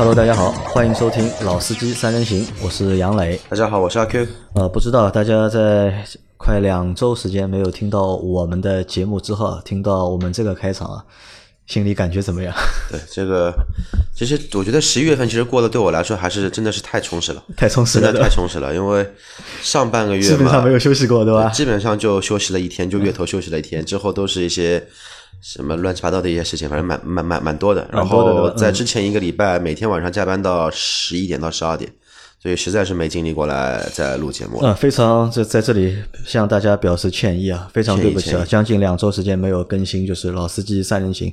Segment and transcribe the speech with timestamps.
[0.00, 3.38] Hello，大家好，欢迎收听《老司机三人行》，我是杨磊。
[3.50, 4.26] 大家好，我是阿 Q。
[4.54, 5.92] 呃，不知道大家在
[6.38, 11.04] 快两周时间没有听到我们的节目之后，听到我们这个开场啊，
[11.66, 12.50] 心里感觉怎么样？
[12.90, 13.52] 对这个，
[14.16, 18.74] 其实我觉得十一月份其实过得对我来说还是真的是太充实了，太充实了，真的太充实了。
[18.74, 19.06] 因为
[19.60, 21.50] 上半个月基本上没有休息过，对吧？
[21.50, 24.82] 基本上就休息了一天，就月头休息了一天，之后都是一些。
[25.42, 27.88] 什么乱七八糟的一些事情，反正蛮蛮蛮蛮多的。
[27.92, 31.90] 然后在之前一个礼拜，每天晚上加班到十一点到十二点，
[32.42, 34.58] 所以实在是没精力过来再录节目。
[34.62, 41.32] 嗯，非常在在这里向大家表示歉意啊，非常对不起啊，将近两周时间没有更新，就是老司机三人行。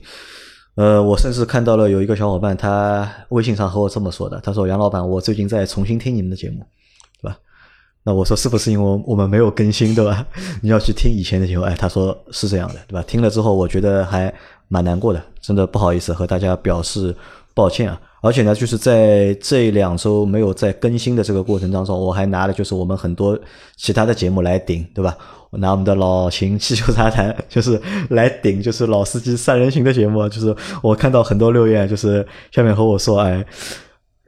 [0.75, 6.63] 呃，我甚至看到了有一个小伙伴，他微信上和我这么说的，他说：“杨老板，我最近在重新听你们的节目。”
[8.07, 10.25] 那我说是不是因为我们没有更新，对吧？
[10.63, 13.03] 你要去听以前的节目，哎，他说是这样的，对吧？
[13.05, 14.33] 听了之后，我觉得还
[14.69, 17.13] 蛮难过的，真的不好意思和大家表示
[17.53, 17.99] 抱歉啊。
[18.21, 23.37] 而且呢，就是在这两周没有在更新的这个过程当中，我还拿了就是我们很多
[23.75, 25.13] 其他的节目来顶，对吧？
[25.49, 27.77] 我 拿我们的老秦汽修杂谈就是
[28.11, 33.45] 来顶，就是老司机三人行的节目，就是我看到很多留言，就是下面和我说，哎。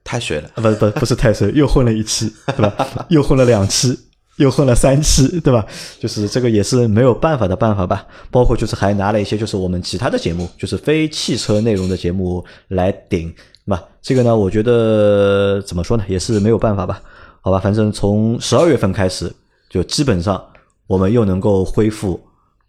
[0.09, 3.05] 太水了，不不不是太水，又混了一期， 对吧？
[3.09, 3.95] 又混了两期，
[4.37, 5.63] 又混了三期，对吧？
[5.99, 8.07] 就是这个也是没有办法的办法吧。
[8.31, 13.31] 包括就是还拿了一些就是我们其他的节目，就是非汽车内容的节目来顶，
[13.67, 13.83] 对吧？
[14.01, 16.99] 这个呢，我觉得怎么说呢，也是没有办法吧。
[17.41, 19.31] 好吧，反正从十二月份开始，
[19.69, 20.43] 就基本上
[20.87, 22.19] 我们又能够恢复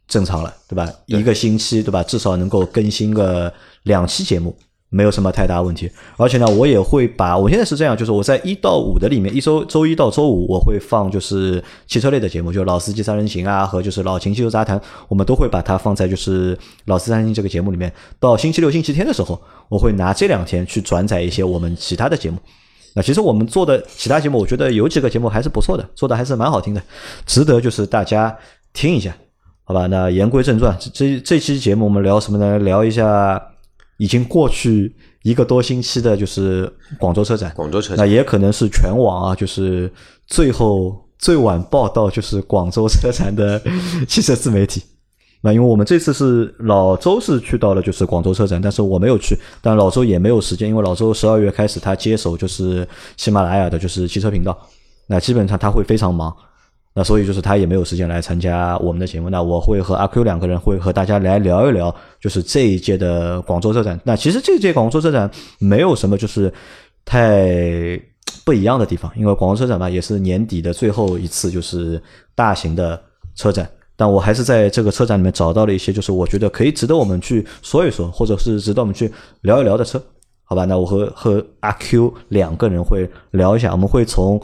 [0.06, 0.86] 正常了，对吧？
[1.06, 2.02] 一个星期，对吧？
[2.02, 3.50] 至少能够更新个
[3.84, 4.54] 两期节目。
[4.92, 17.92] 没有什么太大问题，而且呢，我也会把我现在是这样，就是我在一到五的里面，一周周一到周五我会放就是汽车类的节目，就老司机三人行啊和就是老秦汽车杂谈，我们都会把它放在就是老司机三人行这个节目里面。
[18.18, 22.36] 到星期六、星期天的时候，我会拿这两天去转载一些我们其他的节目。
[22.96, 26.82] 那其实我们做的其他节目，我觉得有几个节目还是不错的，做的还是蛮好听的，
[27.26, 28.36] 值得就是大家
[28.72, 29.14] 听一下，
[29.62, 29.86] 好吧？
[29.86, 32.58] 那言归正传，这这期节目我们聊什么呢？
[32.58, 33.49] 聊一下。
[34.00, 34.90] 已经过去
[35.24, 37.52] 一个多星期的，就是广州车展。
[37.54, 39.92] 广州车展，那也可能是全网啊，就是
[40.26, 43.60] 最后最晚报道就是广州车展的
[44.08, 44.82] 汽车自媒体。
[45.42, 52.88] 那因为我们这次是老周是去到了就是广州车展，但是我没有去，但老周也没有时间，因为老周十二月开始他接手就是
[53.18, 54.58] 喜马拉雅的就是汽车频道，
[55.08, 56.34] 那基本上他会非常忙。
[57.00, 59.30] 那所以就是他也没有时间来参加我们的节目。
[59.30, 63.98] 那我会和阿 Q 两个人会和大家来聊一聊，就是这一届的广州车展。
[64.04, 66.52] 那其实这一届广州车展没有什么就是
[67.06, 67.98] 太
[68.44, 71.98] 不一样的地方，因为广州车展嘛也是年底的最后一次就是
[72.34, 73.02] 大型的
[73.34, 73.66] 车展。
[73.96, 79.98] 但我还是在这个车展里面找到了一些就是我觉得可以值得我们去说一说，或者是值得我们去聊一聊的车。
[80.44, 84.38] 好吧，那我和和阿 Q 两个人会聊一下，我们会从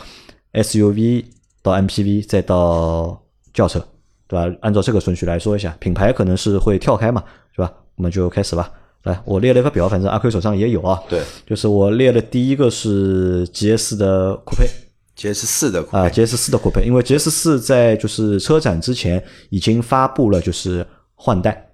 [0.54, 1.35] SUV。
[1.66, 3.20] 到 MPV 再到
[3.52, 3.84] 轿车，
[4.28, 4.56] 对吧？
[4.60, 7.72] 按照这个顺序来说一下，品牌可能是会跳开嘛，是吧？
[7.96, 8.70] 我们就开始吧。
[9.02, 11.02] 来，我列了一个表，反正阿奎手上也有啊。
[11.08, 14.68] 对，就是我列的第一个是 GS 的酷配
[15.16, 21.68] ，GS 四的啊，GS 四的酷配，因为 GS 四在就是车展之前已经发布了就是换代，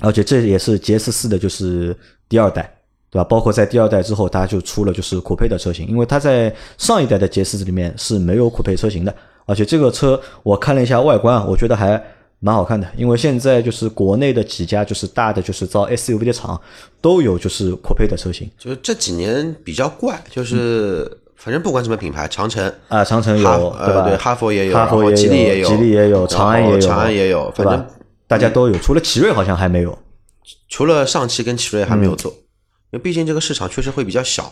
[0.00, 1.94] 而且这也是 GS 四的就是
[2.30, 2.75] 第二代。
[3.10, 3.24] 对吧？
[3.24, 9.14] 包括在第二代之后，它就出了就是酷配的车型，因为它在上一代的 GS 里面是没有酷配车型的。
[9.46, 12.02] 而且这个车我看了一下外观啊，我觉得还
[12.40, 12.86] 蛮好看的。
[12.96, 16.60] 因为现在就是国内的几家就是大的就是造 SUV 的厂
[17.00, 18.50] 都有就是酷配的车型。
[18.58, 24.08] 就是这几年比较怪，就是反正不管什么品牌，长城啊，长城有对吧？
[24.08, 27.86] 对，哈佛也有，哈佛也有，吉利也有，吉利也有，长安也有，长安也有，反正
[28.26, 29.96] 大家都有，除了奇瑞好像还没有，
[30.68, 32.34] 除了上汽跟奇瑞还没有做。
[32.96, 34.50] 因为毕竟这个市场确实会比较小，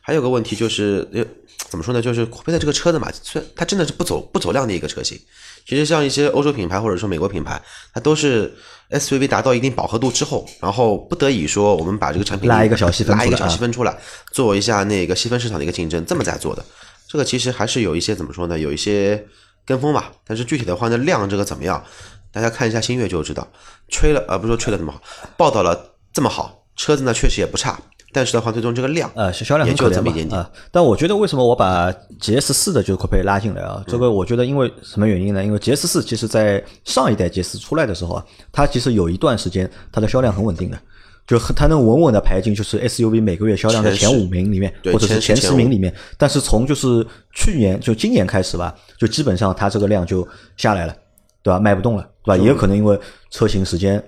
[0.00, 1.24] 还有个问题就是，呃，
[1.68, 2.02] 怎么说呢？
[2.02, 5.16] 就是酷配的这个车子嘛，虽然它真的是不走不走量的一个车型。
[5.64, 8.52] 其实像一些欧洲品牌或者说美国品牌，它都是
[8.90, 13.96] SUV 达到一定饱和度之后，然后不得已说我们把这个产品拉一个小细分，拉一个小细分出来，
[14.32, 16.64] 做一下那个细分市场的一个竞争，这么在做的。
[17.06, 18.58] 这个其实还是有一些怎么说呢？
[18.58, 19.24] 有一些
[19.64, 20.10] 跟风吧。
[20.26, 21.84] 但是具体的话，那量这个怎么样？
[22.32, 23.46] 大家看一下新月就知道。
[23.88, 25.00] 吹了，而不是说吹的这么好，
[25.36, 26.63] 报道了这么好。
[26.76, 27.78] 车子呢确实也不差，
[28.12, 30.50] 但是的话，最终这个量呃销量很可怜啊。
[30.70, 33.82] 但我觉得为什么我把 GS 四的就酷配拉进来啊？
[33.86, 35.44] 这个我觉得因为什么原因呢？
[35.44, 40.78] 因为 GS 四其实在上一代 GS 出来的时候啊，它其实有一段时间它的销量很稳定的，
[41.26, 45.94] 就它能稳稳的排进就是 SUV 每个月销量的前五名里面，或者是前十名里面。
[46.18, 50.26] 但是从就是去年就今年开始吧，就基本上它这个量就
[50.56, 50.96] 下来了，
[51.42, 51.58] 对吧？
[51.60, 52.42] 卖不动了，对吧？
[52.42, 52.98] 也有可能因为
[53.30, 54.04] 车型时间。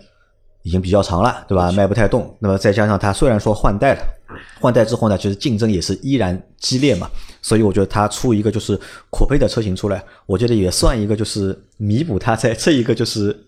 [0.66, 1.70] 已经比较长了，对吧？
[1.70, 2.36] 卖不太动。
[2.40, 4.00] 那么再加上它虽然说换代了，
[4.60, 7.08] 换代之后呢，其实竞争也是依然激烈嘛，
[7.40, 8.76] 所以我觉得它出一个就是
[9.08, 13.46] 酷配的车型出来，我觉得也算一个就是弥补它在这一个就是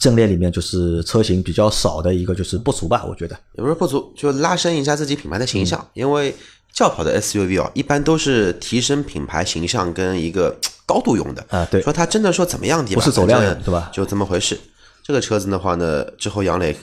[0.00, 3.38] 阵列里面就是车型比较少的一个就是不足吧，我觉得。
[3.58, 6.34] 也不是不足，就拉伸一下自己品牌的形象，因为
[6.72, 10.56] 轿跑的 SUV 啊，一般都是提升品牌形象跟一个
[10.86, 14.58] 高度用的啊对说它真的说怎么样的，不是走量的对吧就这么回事。
[15.08, 16.76] 这个车子的话呢，之后杨磊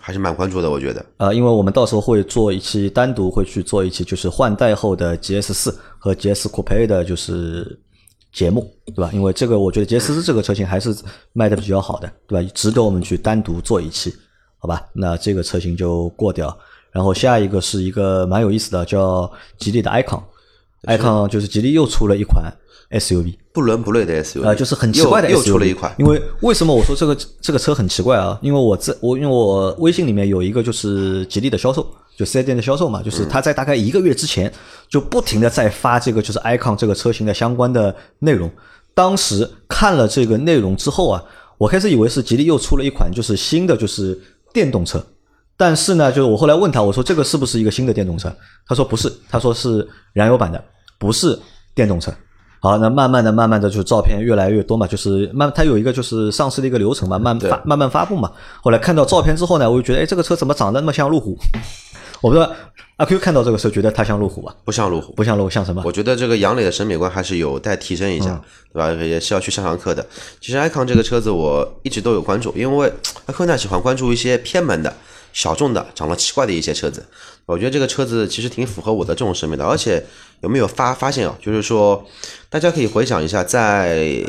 [0.00, 1.06] 还是蛮关注的，我觉得。
[1.18, 7.78] 呃，因为我们到时候会做一期单独会去做一期，就是换代后的 GS 四和 GS Coupe 的，就是
[8.32, 9.08] 节目，对吧？
[9.12, 10.92] 因为这个我觉得 GS 四这个车型还是
[11.32, 12.50] 卖的比较好的，对吧？
[12.56, 14.12] 值得我们去单独做一期，
[14.58, 14.84] 好吧？
[14.92, 16.58] 那这个车型就过掉。
[16.90, 22.52] 然后下一个是一个蛮有意思的，叫吉利的 Icon，Icon 就是吉利又出了一款
[22.90, 25.94] SUV，不伦不类的 SUV，啊，就是很奇怪的 SUV，又又出了一款。
[25.98, 28.38] 因为为什么我说这个这个车很奇怪啊？
[28.42, 34.52] 因为我在我因为我微信里面有一个就是吉利的销售，就四 S 店的销售嘛，就是他在大概一个月之前
[34.88, 38.50] 就不停的在发这个就是 icon 这个车型的相关的内容。
[38.94, 41.22] 当时看了这个内容之后啊，
[41.58, 44.20] 我开始以为是吉利又出了一款就是新的就是
[44.52, 45.00] 电动车。
[45.56, 48.34] 但是呢，就是我后来问他，我说这个是不是一个新的电动车？
[48.66, 50.64] 他说不是，他说是燃油版的，
[50.98, 51.38] 不是
[51.74, 52.10] 电动车。
[52.60, 58.30] 好，那慢慢的、慢慢的，就照片越来越多嘛，就是慢，它有一个就是上市的一个流程嘛，慢对发慢慢发布嘛。
[58.62, 61.38] 后来看到照片之后呢，我就觉得，哎，这个车怎么长得那么像路虎？
[62.20, 62.52] 我不知道
[62.98, 64.54] 阿 Q 看到这个车觉得它像路虎吧？
[64.62, 65.10] 不像路虎。
[65.14, 65.80] 不像路虎，像什么？
[65.86, 68.38] 我觉得这个杨磊的审美观还是有待提升一下，
[68.74, 68.92] 对吧？
[68.92, 70.04] 也是要去上上课的。
[70.38, 72.92] 其实 icon 这个车子我一直都有关注，因为
[73.24, 74.94] 阿 Q 呢喜欢关注一些偏门的、
[75.32, 77.06] 小众的、长得奇怪的一些车子。
[77.46, 80.04] 我觉得这个车子其实挺符合我的这种审美的，而且
[80.42, 81.36] 有没有发发现啊？
[81.40, 82.06] 就是说，
[82.48, 84.24] 大家可以回想一下，在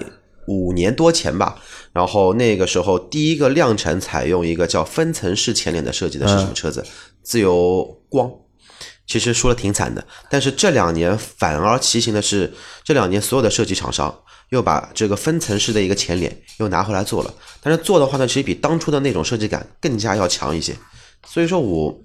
[0.47, 1.59] 五年多前吧，
[1.93, 6.83] 然后那个时候第一个量产采用一个叫分层式前脸的设计的是什么车子？
[7.21, 8.31] 自由光。
[9.07, 12.53] 其实说的挺惨的，但是这两年反而骑行的是，
[12.83, 20.75] 这两年所有的设计厂商又把这个分层式的一个前脸又拿回来做了，但是做的话呢，其实比当初的那种设计感更加要强一些。
[21.25, 21.97] 所以说我，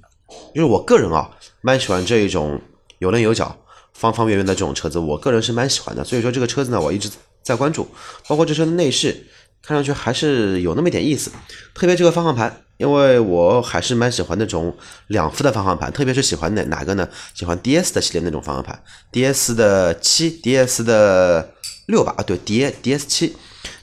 [0.55, 1.29] 因为我个人啊，
[1.61, 2.61] 蛮喜欢这一种
[2.99, 3.57] 有棱有角、
[3.95, 6.05] 方方圆圆的这种车子，我个人是蛮喜欢的。
[6.05, 7.11] 所以说这个车子呢，我一直
[7.43, 7.89] 在关注，
[8.29, 9.27] 包括这车的内饰，
[9.61, 11.33] 看上去还是有那么一点意思，
[11.75, 12.63] 特别这个方向盘。
[12.77, 14.77] 因为我还是蛮喜欢那种
[15.07, 17.09] 两幅的方向盘，特别是喜欢哪哪个呢？
[17.35, 18.79] 喜欢 DS 的系列那种方向盘
[19.11, 21.55] ，DS 的七，DS 的
[21.87, 22.15] 六吧？
[22.17, 23.35] 啊，对，D DS 七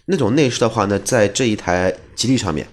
[0.05, 2.67] 那种内饰的话呢，在这一台吉利上面，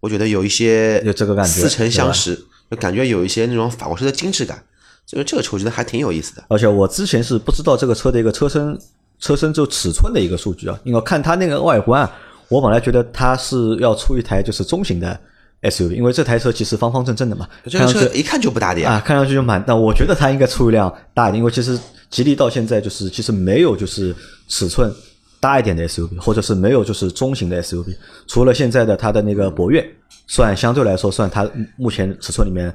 [0.00, 2.34] 我觉得有一些有这个感觉似曾相识，
[2.70, 4.62] 就感觉有一些那种法国车的精致感。
[5.06, 6.44] 这个这个车我觉得还挺有意思的。
[6.48, 8.78] 而且我之前是不知道这个车的一个车身
[9.18, 12.16] 车身就尺寸的一个数据啊，因为看它那个外观啊，
[12.48, 15.18] 我本来觉得它是要出一台就是中型的
[15.62, 18.92] SUV，因为这台车其实方方正正的嘛，这个看上去车一看就不大的呀。
[18.92, 21.78] 啊，看上去就蛮，但我觉得它应该出一辆大一点，因为其实
[22.10, 24.14] 吉利到现在就是其实没有就是
[24.48, 24.92] 尺寸
[25.40, 27.96] 大一点的 SUV，或者是没有就是中型的 SUV，
[28.26, 29.84] 除了现在的它的那个博越，
[30.26, 32.72] 算相对来说算它目前尺寸里面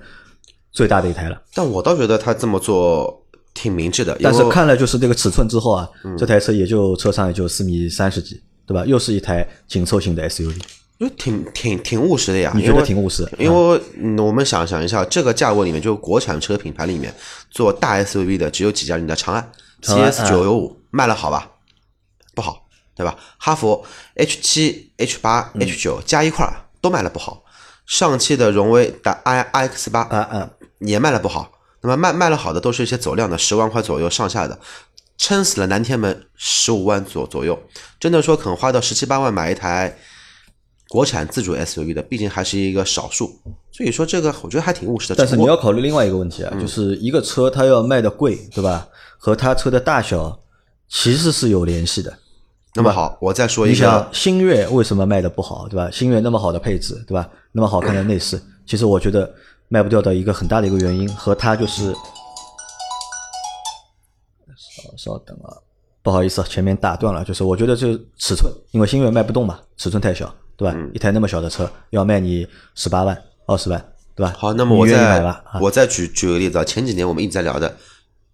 [0.72, 1.42] 最大的一台了。
[1.54, 3.22] 但我倒觉得他这么做
[3.54, 5.88] 挺明智的，但是看了就是这个尺寸之后啊，
[6.18, 8.86] 这台车也就车上也就四米三十几，对吧？
[8.86, 10.60] 又是一台紧凑型的 SUV，
[11.04, 12.52] 就挺挺挺务实的呀。
[12.56, 13.28] 你觉得挺务实？
[13.38, 17.14] 因为嗯我们想想一下，这个价位里面，就国产车品牌里面
[17.52, 21.50] 做大 SUV 的只有几家，你的长安 CS 九九五卖了好吧？
[22.34, 23.18] 不好，对吧？
[23.38, 27.44] 哈弗 H 七、H 八、H 九加一块儿都卖了不好。
[27.86, 31.52] 上汽的荣威的 i i x 八啊啊，也卖了不好。
[31.82, 34.58] 那么卖卖了好的都是一些走量的，十万块左右上下的，
[35.18, 37.62] 撑死了南天门十五万左左右。
[38.00, 39.98] 真的说肯花到十七八万买一台
[40.94, 43.32] 国产自主 SUV 的，毕竟还是一个少数。
[43.72, 45.16] 所以说这个我觉得还挺务实的。
[45.16, 48.88] 但是你要考虑另外一个问题啊，就是一个车它要卖的贵，对吧？
[49.18, 50.40] 和它车的大小
[50.88, 52.16] 其实是有联系的。
[52.76, 55.90] 那么好，我再说一你想个，星越为什么卖的不好，对吧？
[55.90, 57.28] 星越那么好的配置，对吧？
[57.52, 59.34] 那么好看的内饰，其实我觉得
[59.70, 61.92] 卖不掉的一个很大的一个原因和它就是，
[64.56, 65.58] 稍稍等啊，
[66.04, 70.32] 不好意思啊，前面打断了，就是我觉得这尺寸，因为星越卖不动嘛，尺寸太小，
[70.64, 70.90] 对吧？
[70.94, 74.34] 一台那么小的车要卖你十八万、二十万，对吧？
[74.38, 77.76] 好，那么我再我再举举个例子啊，前几年我们一直在聊的，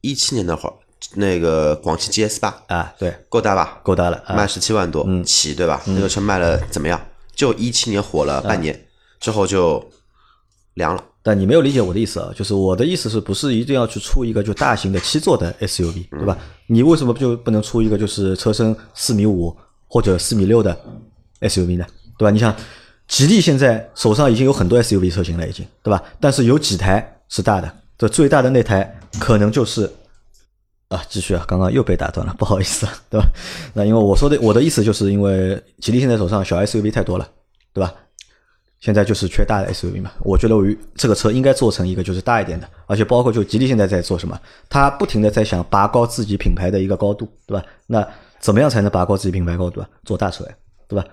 [0.02, 0.74] 一七年那会儿，
[1.16, 3.80] 那个广汽 GS 八啊，对，够大吧？
[3.82, 4.46] 够大了啊卖。
[4.46, 5.82] 十七万多起，对吧？
[5.88, 7.02] 那个车卖了怎么样？
[7.34, 8.80] 就一七年火了半年，
[9.20, 9.84] 之后就
[10.76, 11.04] 凉了。
[11.22, 16.38] 但你没有理解我的意思啊，就是我的意思是不是一定要去出一个就大型的七座的 SUV，对吧？
[16.68, 19.56] 你为什么就不能出一个就是车身四米五
[19.88, 20.76] 或者四米六的
[21.42, 21.86] SUV 呢？
[22.20, 22.30] 对吧？
[22.32, 22.54] 你想
[23.08, 26.04] 吉利现在手上已经有很多 SUV 车型了，已经对吧？
[26.20, 29.90] 但是有几台是大的，这最大的那台可能就是
[30.90, 33.26] 啊，继续啊，刚刚又被打断了，不好意思，对吧？
[33.74, 37.28] 那因为我说的我的意思就是因为吉利现在手上小 SUV 太多了，
[37.74, 37.94] 对吧？
[38.80, 40.64] 现在就是缺大的 SUV 嘛，我觉得我
[40.96, 47.66] 这个车应该做成一个就是大一点的，而且包括就吉利现在在做什么，他不停的在想拔高自己品牌的一个高度，对吧？
[47.88, 48.08] 那
[48.40, 49.90] 怎么样才能拔高自己品牌高度啊？
[50.06, 50.52] 做大车呀，
[50.88, 51.06] 对吧？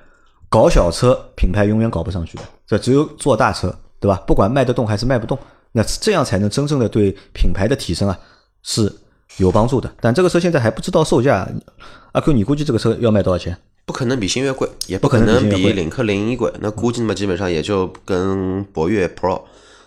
[0.48, 4.22] 搞小车品牌永远搞不上去的，这只有做大车，对吧？
[4.26, 5.38] 不管卖得动还是卖不动，
[5.72, 8.18] 那这样才能真正的对品牌的提升啊
[8.62, 8.92] 是
[9.38, 9.92] 有帮助的。
[10.00, 11.48] 但这个车现在还不知道售价，
[12.12, 13.56] 阿 Q，你估计这个车要卖多少钱？
[13.84, 16.52] 不可能比星越贵，也不可能比领克零一贵。
[16.60, 19.42] 那估计嘛，基本上也就跟博越 Pro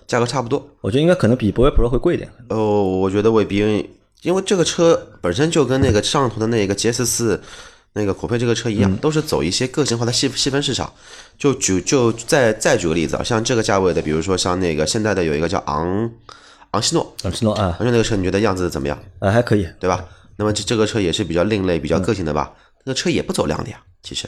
[0.08, 0.70] 价格差不多。
[0.80, 2.30] 我觉得应该可能比博越 Pro 会贵一点。
[2.48, 3.58] 哦，我觉得未必，
[4.22, 7.42] 因为这个车本身就跟那个上图的那个 GS 四
[7.94, 10.92] 那个酷配这个车一样，都是走一些个性化的细细分市场。
[11.38, 16.12] 就举就再再举个例子啊，像这个价位的，比如说像那个现在的有一个叫昂
[16.72, 18.98] 昂希诺，昂希诺啊，昂希诺那个车你觉得样子怎么样？
[19.20, 20.06] 啊还可以，对吧？
[20.38, 22.54] 那么这这个车也是比较另类、比较个性的吧？
[22.86, 24.28] 那个车也不走量的呀，其实，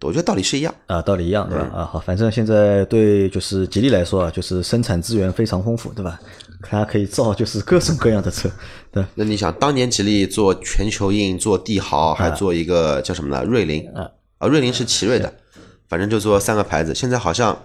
[0.00, 0.74] 我觉得道理是一样。
[0.86, 1.64] 啊，道理一样，对吧？
[1.72, 6.18] 啊，好，反正现在对就是吉利来说啊，就是生产资源非常丰富，对吧？
[6.62, 8.50] 它可以造就是各种各样的车，
[8.92, 9.04] 对。
[9.14, 13.44] 那你想，当年吉利做全球印、做帝豪，还做一个叫什么呢？
[13.44, 15.32] 瑞麟啊，啊，瑞麟是奇瑞的，
[15.88, 16.94] 反正就做三个牌子。
[16.94, 17.56] 现在好像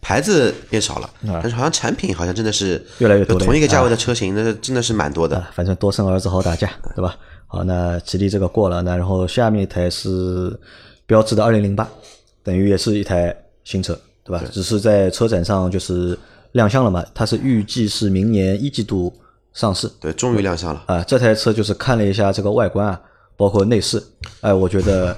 [0.00, 5.36] 牌子变少了，但是好像产品好像真的是越来越多同一个价位的车型，那真的是蛮多的。
[5.36, 7.16] 啊，反正多生儿子好打架，对吧？
[7.46, 10.58] 好，那吉利这个过了，那然后下面一台是
[11.06, 11.88] 标致的二零零八，
[12.42, 14.44] 等于也是一台新车，对吧？
[14.52, 16.18] 只是在车展上就是
[16.52, 19.12] 亮相了嘛，它是预计是明年一季度
[19.52, 19.90] 上市。
[20.00, 20.82] 对，终于亮相了。
[20.86, 23.00] 啊，这台车就是看了一下这个外观啊，
[23.36, 24.02] 包括内饰，
[24.40, 25.16] 哎，我觉得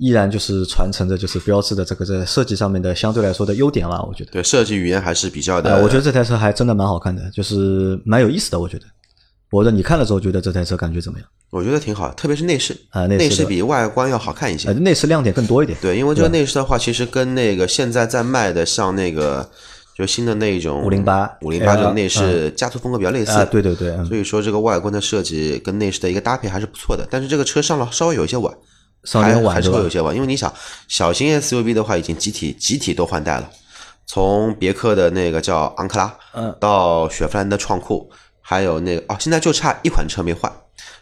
[0.00, 4.32] 依然就是传承着就是标志的这个在设计上面的相对来说的优点吧，我觉得。
[4.32, 5.74] 对，设计语言还是比较的。
[5.74, 8.86] 啊，我觉得这台车还真的蛮好看的，就是蛮有意思的，我觉得。
[9.50, 11.28] 我的你看了之后觉得这台车感觉怎么样？
[11.50, 14.68] 我觉得挺好，特别是内饰啊内饰内饰比外观要好看一些。
[14.68, 15.78] 呃，内饰亮点更多一点。
[15.82, 19.46] 对，因为这个内饰的话，其实跟那个现在在卖的像那个
[20.02, 23.30] 就新的那一种五零八五零八这种内饰家族风格比较类似。
[23.30, 27.06] 啊，对对对，嗯所以说这个外观的设计跟内饰的一个搭配还是不错的。
[27.08, 28.52] 但是这个车上了稍微有一些晚，
[29.04, 30.52] 稍微晚还还是会有些晚，因为你想
[30.88, 33.48] 小型 SUV 的话，已经集体集体都换代了，
[34.04, 40.50] 从别克的那个叫昂克拉，嗯，到雪佛兰的创酷，还有那个哦，现在就差一款车没换，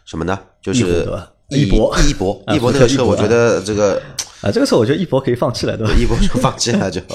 [0.04, 0.38] 什么呢？
[0.60, 1.06] 就是
[1.48, 4.02] 翼博翼博，啊翼博那个车，我觉得这个
[4.42, 5.94] 啊，这个车我觉得翼博可以放弃了，对吧？
[5.98, 7.00] 翼博就放弃了就。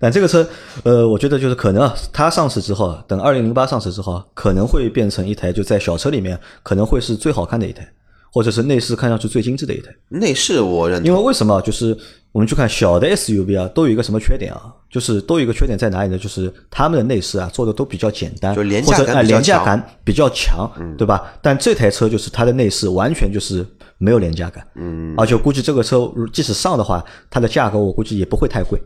[0.00, 0.48] 但这个车，
[0.82, 7.86] 呃，我觉得就是可能啊，它上市之后，等二零零八上市之后，可能会变成一台就在小车里面可能会是最好看的一台，
[8.32, 9.94] 或者是内饰看上去最精致的一台。
[10.08, 11.60] 内饰我认因，为为什么？
[11.60, 11.96] 就是
[12.32, 14.72] 我们去看小的 SUV 啊，都有一个什么缺点啊？
[14.90, 16.16] 就是都有一个缺点在哪里呢？
[16.16, 21.30] 就是他们的内饰啊做的都比较简单，就廉或者哎价感比较强嗯廉价感比较强，对吧？
[21.42, 23.66] 但这台车就是它的内饰完全就是
[23.98, 28.80] 没有廉价感，嗯，而且估计这个车即使上的话，它的价格我估计也不会太贵，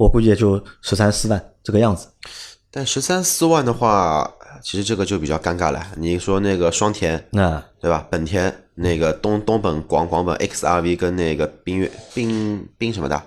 [0.00, 2.08] 我估计也就十三四万这个样子。
[2.70, 5.86] 但十三四万的话，其实这个就比较尴尬了。
[5.98, 8.06] 你说那个双田，那对吧？
[8.10, 13.22] 本田那个东东本广广本 XRV 跟那个缤越缤缤什么的，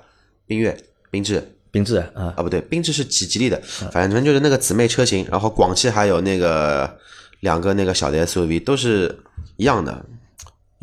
[0.47, 0.75] 缤越
[1.11, 3.61] 缤智缤智啊，啊不对，缤智是吉吉利的，
[3.91, 5.27] 反正就是那个姊妹车型。
[5.29, 6.97] 然后广汽还有那个
[7.41, 9.15] 两个那个小的 SUV 都是
[9.57, 10.03] 一样的，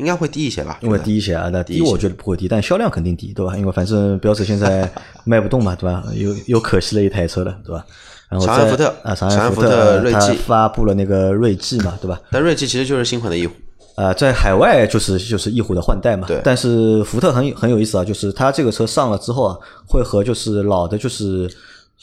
[0.01, 0.79] 应该会低一些吧？
[0.81, 3.55] 因为低一些啊，那低我觉得不会低，但销量肯定低，对吧？
[3.55, 4.91] 因为反正标致现在
[5.23, 6.03] 卖不动嘛，对吧？
[6.15, 7.85] 又又可惜了一台车了，对吧？
[8.27, 12.19] 然后再长安福特啊，长长安福特锐际发布了那个锐际嘛，对吧？
[12.31, 13.53] 但锐际其实就是新款的翼虎，
[13.95, 21.47] 啊，在海外就是就是翼虎的换代嘛，对但是福特很有很有意思啊，就是它这个车上了之后啊，会和就是老的就是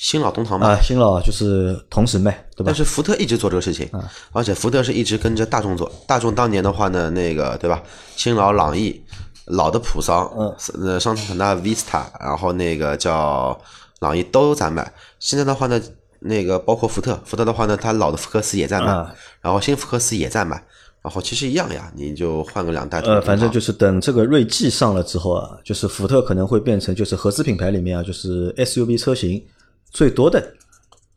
[0.01, 0.69] 新老同堂嘛。
[0.69, 2.75] 啊新老就是同时卖，对吧但？
[2.75, 3.91] 是福特一直做这个事情，
[4.33, 5.91] 而且福特是一直跟着大众做。
[6.07, 7.83] 大众当年的话呢，那个对吧，
[8.15, 9.03] 新老朗逸、
[9.47, 13.61] 老的普桑，嗯，呃，桑塔纳 Vista，然后那个叫
[13.99, 14.93] 朗逸都在卖。
[15.19, 15.81] 现在的话呢，
[16.21, 20.63] 那个包括福特，福特的话呢，它老的福克斯也在卖，啊然后新福克斯也在卖，
[21.03, 23.01] 然后其实一样呀，你就换个两代。
[23.01, 29.45] 呃，反正就是等这个锐际上了之后啊，就是福特可能会变成就是合资品牌里面啊，就是 SUV 车型
[29.91, 30.55] 最多的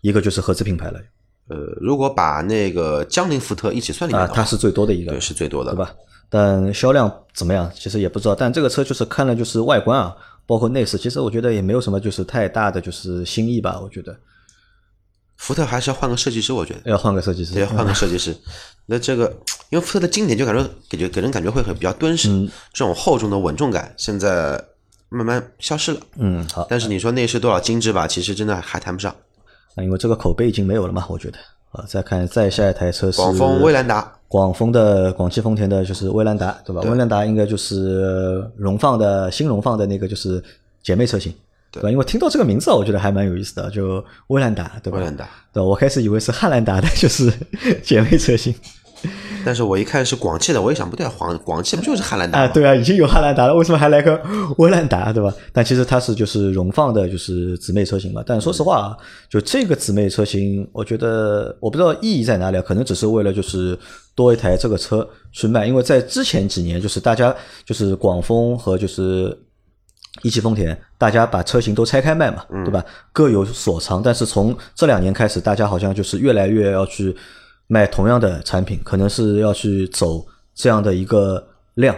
[0.01, 0.99] 一个就是合资品牌了
[1.49, 5.77] 呃，如果把那个江铃福特一起算里面啊，的话，它是最多的一个对，是最多的对？
[5.77, 5.93] 吧？
[6.29, 8.33] 但销量怎么样，其实也不知道。
[8.33, 13.77] 但这个车就是看了就是外观啊，包括内饰，其实我觉得也没有什么就是太大的就是新意吧。
[13.81, 14.17] 我觉得
[15.35, 16.89] 福特还是要换个设计师，我觉得。
[16.89, 18.33] 要换个设计师，要，换个设计师。
[18.87, 19.25] 那这个，
[19.71, 24.63] 因为福特的经典就感觉给觉给人感觉会很比较敦实，嗯这种厚重的稳重感，现在
[25.11, 25.99] 慢慢消失了。
[26.17, 29.13] 嗯，好，但是你说内饰多少精致吧，其实真的还谈不上。
[29.75, 31.37] 那因为这个口碑已经没有了嘛，我觉得。
[31.71, 36.81] 啊，再看再下一台车是广丰威兰达，广丰的广汽丰田的就是威兰达，对吧？
[36.81, 40.43] 威兰达应该就是荣放的新荣放的那个就是
[40.83, 41.33] 姐妹车型，
[41.71, 41.89] 对吧？
[41.89, 44.97] 因为听到这个名字，我觉得还蛮有意思的，就威兰达，对吧？
[44.99, 47.31] 威兰达，对，我开始以为是汉兰达的，就是
[47.81, 48.53] 姐妹车型。
[49.45, 52.47] 但是我一看是广汽的，我也想不对，广广汽不就是汉兰达啊？
[52.47, 54.21] 对啊，已经有汉兰达了，为什么还来个
[54.57, 55.33] 威兰达，对吧？
[55.51, 58.23] 但其实它是就是荣放的，就是姊妹车型嘛。
[58.25, 58.95] 但说实话，
[59.29, 63.77] 就这个姊妹车型，我觉得我不知道意义在哪里，可能只是为了就是
[64.15, 69.37] 多一台这个车去卖，因为在之前几年，就是大家就是广丰和就是
[70.23, 72.83] 一汽丰田，大家把车型都拆开卖嘛，对吧？
[73.11, 74.01] 各有所长。
[74.03, 77.15] 但是从这两年开始，大家好像就是越来越要去。
[77.71, 81.41] 卖同样的产品，可能是要去走这样的一个
[81.75, 81.95] 量，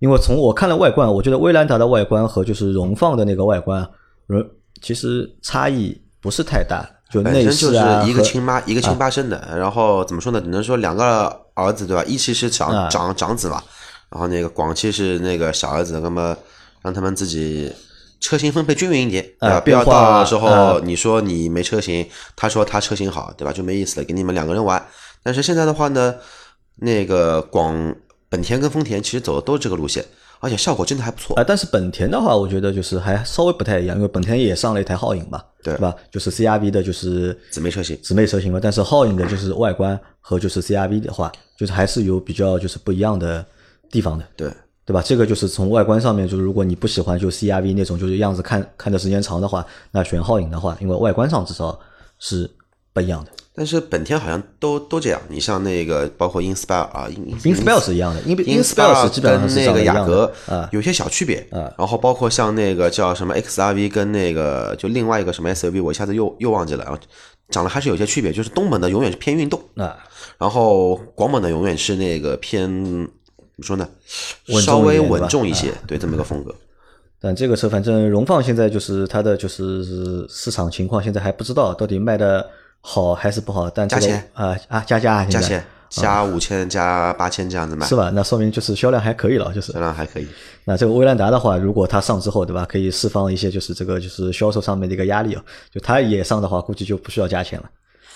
[0.00, 3.80] 因为从我看了外观，我觉得威兰达的外观和就是荣放的那个外观，
[4.26, 4.44] 呃，
[4.82, 10.38] 其实差异不是太大，就内饰啊，一个亲妈一个亲爸生的，然后怎么说呢？
[10.42, 12.04] 只能说两个儿子对吧？
[12.04, 13.62] 一期是长长长子嘛，
[14.10, 16.36] 然后那个广汽是那个小儿子，那么
[16.82, 17.72] 让他们自己
[18.20, 23.52] 车型分配均匀一点，啊，不要到时候你说你没车型，他说他车型好，对吧？
[23.52, 24.84] 就没意思了，给你们两个人玩。
[25.22, 26.14] 但是现在的话呢，
[26.76, 27.94] 那个广
[28.28, 30.04] 本田跟丰田其实走的都是这个路线，
[30.40, 31.44] 而且效果真的还不错啊。
[31.46, 35.94] 但是本田的话，我觉得就是还稍微不太一样，因为本田也上了一台皓影嘛，对吧？
[36.10, 38.58] 就是 CRV 的，就是姊妹车型，姊妹车型嘛。
[38.62, 43.44] 但是皓影的就是外观和就是 CRV 的话，就是还是有比较就是不一样的
[43.90, 44.52] 地方的，对
[44.88, 45.02] 对吧？
[45.04, 51.78] 这个就是从外观上面，就是如果你不喜欢就 CRV 那种就是样子看看的时间长的话，那选皓影的话，因为外观上至少
[52.18, 52.50] 是
[52.94, 53.30] 不一样的。
[53.54, 57.06] 但是本田好像都都这样，你像那个包括 Inspire 啊
[57.42, 61.70] ，Inspire 是一样的，Inspire 基本上是那个雅阁啊有些小区别啊。
[61.76, 66.98] 然后包括像那个叫什么 XRV 跟那个就另外一个什么 SUV，我一下子又又忘记了，
[67.50, 68.32] 长得还是有些区别。
[68.32, 69.96] 就是东本的永远是偏运动啊，
[70.38, 72.70] 然后广本的永远是那个偏
[73.58, 73.88] 怎么说呢，
[74.62, 76.54] 稍微稳重一些，对这么一个风格。
[77.20, 82.48] 但这个车反正荣放现在就是它的就是市场情况，现在还不知道到底卖的。
[82.80, 83.68] 好还是不好？
[83.68, 88.08] 但加钱啊啊加加加钱加五千加八千这样子卖是吧？
[88.14, 90.28] 那说明就是销量还可以了，就是销量还可以。
[90.64, 92.64] 那这个威兰达的话，如果它上之后，对吧？
[92.64, 95.44] 可以释放一些就是这个就是销售上面的一个压力啊。
[95.72, 97.68] 就它也上的话，估计就不需要加钱了，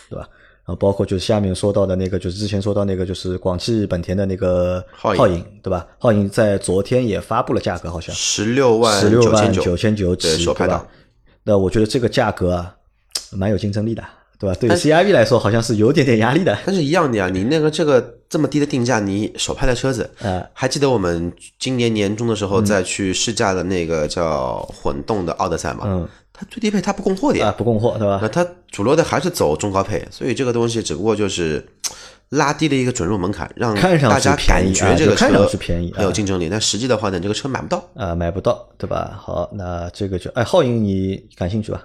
[0.09, 0.29] 对吧？
[0.65, 5.87] 然后包括就是下面说到的那个，就是之前说到那个就是广汽本田的那个皓影，对吧？
[5.99, 10.87] 皓影在昨天也发布了价格，好像十六万十六万九千九起，对吧？
[11.43, 12.77] 那我觉得这个价格啊，
[13.33, 14.05] 蛮有竞争力的。
[14.43, 14.57] 对吧？
[14.61, 16.59] 对 CRV 来说，好像是有点点压力的。
[16.67, 25.85] 但是一样的呀，你那个这个这么低的定价，你首拍的车子，呃，还记得我们今年年中的时候再去试驾的那个叫混动的奥德赛吗？
[25.87, 28.19] 嗯，它最低配它不供货的呀，不供货，对吧？
[28.21, 31.65] 那它主流的还是走中高配，所以这个东西只不过就是
[32.31, 36.49] 拉低了一个准入门槛，让大家感觉这个车便宜，很有竞争力。
[36.51, 39.17] 但实际的话呢，这个车买不到啊，买不到，对吧？
[39.17, 41.85] 好，那这个就哎，皓影你感兴趣吧？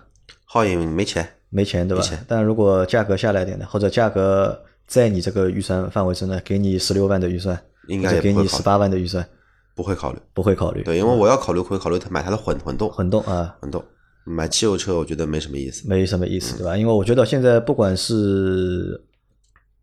[0.52, 1.28] 皓影没钱。
[1.50, 2.04] 没钱对吧？
[2.28, 9.28] 但如果价格下来点的，或者价格在你这个预算范围之内，给你十六万的预算，应该给你十八万的预算，
[9.76, 10.84] 不会考虑，不会考虑。
[10.84, 13.84] 对，因为我要考虑会考虑买它的混混动，混动啊，混动。
[14.30, 16.76] 买汽油车我觉得没什么意思，没什么意思对吧？
[16.76, 19.02] 因为我觉得现在不管是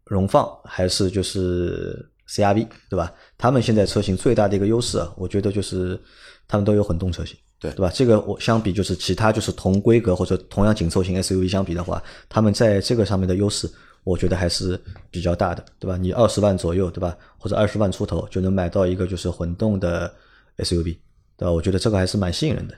[0.04, 3.10] 荣放还是就是 CRV 对吧？
[3.38, 5.98] 他们现在车型最大的一个优势啊，我觉得就是
[6.46, 7.34] 他们都有混动车型。
[7.64, 7.90] 对对吧？
[7.94, 13.70] 这个我相比就是其他就是同规格或者同样紧凑型 SUV 相比的话，他们在这个上面的优势，
[14.02, 14.78] 我觉得还是
[15.10, 15.96] 比较大的，对吧？
[15.96, 17.16] 你二十万左右，对吧？
[17.38, 20.12] 或者二十万出头就能买到一个就是混动的
[20.58, 20.98] SUV，
[21.38, 21.50] 对吧？
[21.50, 22.74] 我觉得这个还是蛮吸引人的。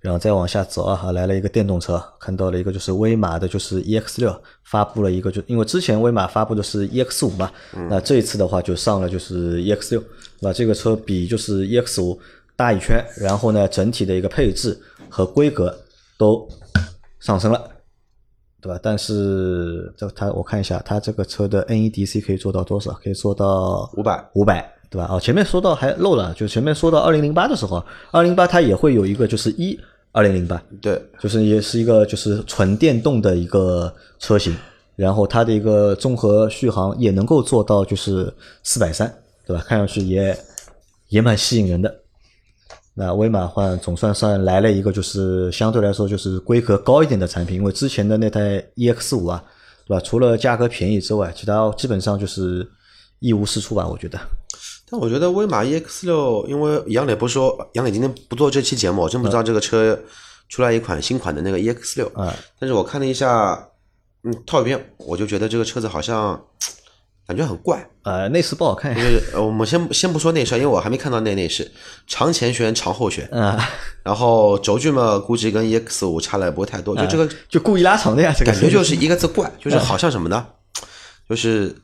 [0.00, 7.50] 然后再往下走啊，来了一个电动车，看到了一个就是威马的，就是 EX 六发布了一个，就因为之前威马发布的是 EX 五嘛，
[7.90, 10.52] 那这一次的话就上了就是 EX 六，对吧？
[10.52, 12.18] 这个车比就是 EX 五。
[12.58, 14.76] 大一圈，然后呢，整体的一个配置
[15.08, 15.72] 和规格
[16.18, 16.44] 都
[17.20, 17.70] 上升了，
[18.60, 18.80] 对吧？
[18.82, 22.90] 但是这它我看一下，它这个车的 NEDC 可以做到多少？
[22.94, 25.06] 可以做到五百，五百，对吧？
[25.08, 29.78] 哦，前面说到还漏了，就前面说到二零零八的时候，二零八它也会有一个就是一
[30.10, 34.52] 二零零八，对，就是也是一个就是纯电动的一个车型，
[34.96, 39.08] 然后它的一个综合续航也能够做到就是四百三，
[39.46, 39.64] 对吧？
[39.64, 40.36] 看上去也
[41.10, 42.02] 也蛮吸引人的。
[43.00, 49.40] 那威马换总算算来了一个，就是相对来说就是规格高一点的产品，因为之前的那台 EX 五啊，
[49.86, 50.02] 对吧？
[50.04, 52.68] 除了价格便宜之外，其他基本上就是
[53.20, 54.18] 一无是处吧，我觉得。
[54.90, 59.96] 但我觉得威马 EX 六，因为杨磊不是说杨磊今天不做这期节目，我真不知道这个车
[60.48, 62.08] 出来一款新款的那个 EX 六。
[62.16, 63.64] 啊，但是我看了一下，
[64.24, 66.44] 嗯，套片，我就觉得这个车子好像
[67.28, 67.86] 感觉很怪。
[68.04, 69.02] 呃，内饰不好看就。
[69.02, 71.70] 是呃我们先先不说内饰，因为我还没看到那内饰，
[72.06, 73.54] 长前悬、长后悬，嗯，
[74.02, 80.46] 然后轴距嘛，估计跟 EX 五差了也不会太多，就这个就故意拉长的呀，这个感觉就是一个字怪，就是好像什么呢？
[81.28, 81.76] 就是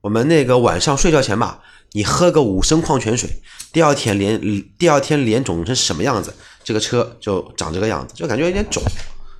[0.00, 1.60] 我们那个晚上睡觉前吧，
[1.92, 3.30] 你喝个五升矿泉水，
[3.72, 4.40] 第二天脸
[4.76, 8.82] 第二天脸肿成什么样子，这个车就长这个样子，就感觉有点肿。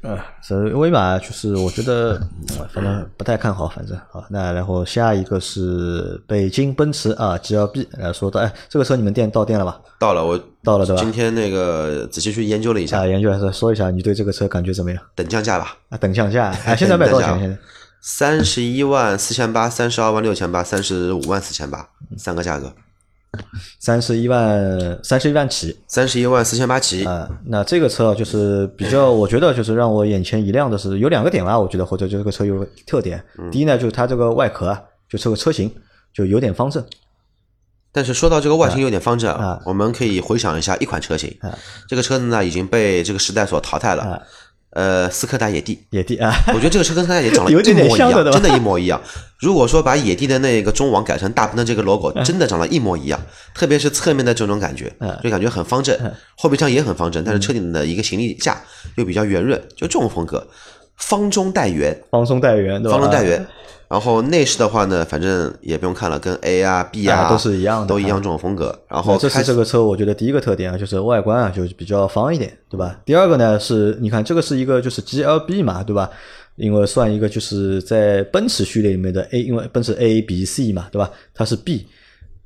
[0.03, 2.21] 嗯，所以威马就是我觉得，
[2.59, 4.25] 呃反正不太看好，反正好。
[4.29, 9.81] 那然后下一个是北京奔驰啊，GLB 来说到，哎，这个车你们店到店了吧？
[10.01, 15.01] 到了，我到了对吧今天那个仔细去研究了一下，啊，研究还是说一下，你对这个车感觉怎么样？
[15.15, 17.41] 等降价吧，啊，等降价，啊，现在卖多少钱？
[17.41, 17.59] 现 在
[18.01, 21.89] 三十一万四千八、三十二万六千八、三十五万四千八，
[22.19, 22.73] 三个价格，
[23.79, 25.77] 三十一万，三十一万起。
[25.89, 27.05] 三十一万四千八起。
[27.05, 33.25] 啊，那这个车啊就是比较，我觉得就是让我眼前一亮的是有两个点吧，我觉得或者就这个车有个特点。
[33.51, 35.73] 第一呢，就是它这个外壳啊，就这个车型
[36.13, 36.85] 就有点方正。
[37.95, 44.23] 但是说到这个外形有点方正，啊我们可以回想一下一款车型，啊这个车子呢已经被这个时代所淘汰了。
[44.73, 49.01] 啊呃，斯柯达野地，野地啊，我觉得这个车跟斯柯达也长得 有点一模一样，像的真的，一模一样。
[49.39, 53.21] 如果说把野地的那个中网改成大鹏的这个 logo，真的长得一模一样，
[53.55, 55.97] 特别是侧面的这种感觉嗯，就感觉很方正，
[56.37, 58.63] 后备箱也很方正，但是车顶的一个行李架
[58.97, 60.47] 又比较圆润，就这种风格，
[60.97, 62.99] 方中带圆，方中带圆，对吧？
[62.99, 63.47] 方中带圆。
[63.89, 68.75] 然后内饰的话呢，反正也不用看了，跟 A 啊、B 啊啊都是一样的都一样这种风格。
[68.89, 72.99] 然后这开是这个车，我觉得第一个特点啊，就是外观啊，就是比较方一点，对吧？
[73.05, 76.11] 第二个呢是，你看这个是一个就是 GLB 嘛，对吧？
[76.57, 81.11] 因为算一个就是在奔驰序列里面的 A，因为奔驰 A、B、C 嘛，对吧？
[81.35, 81.87] 它是 B，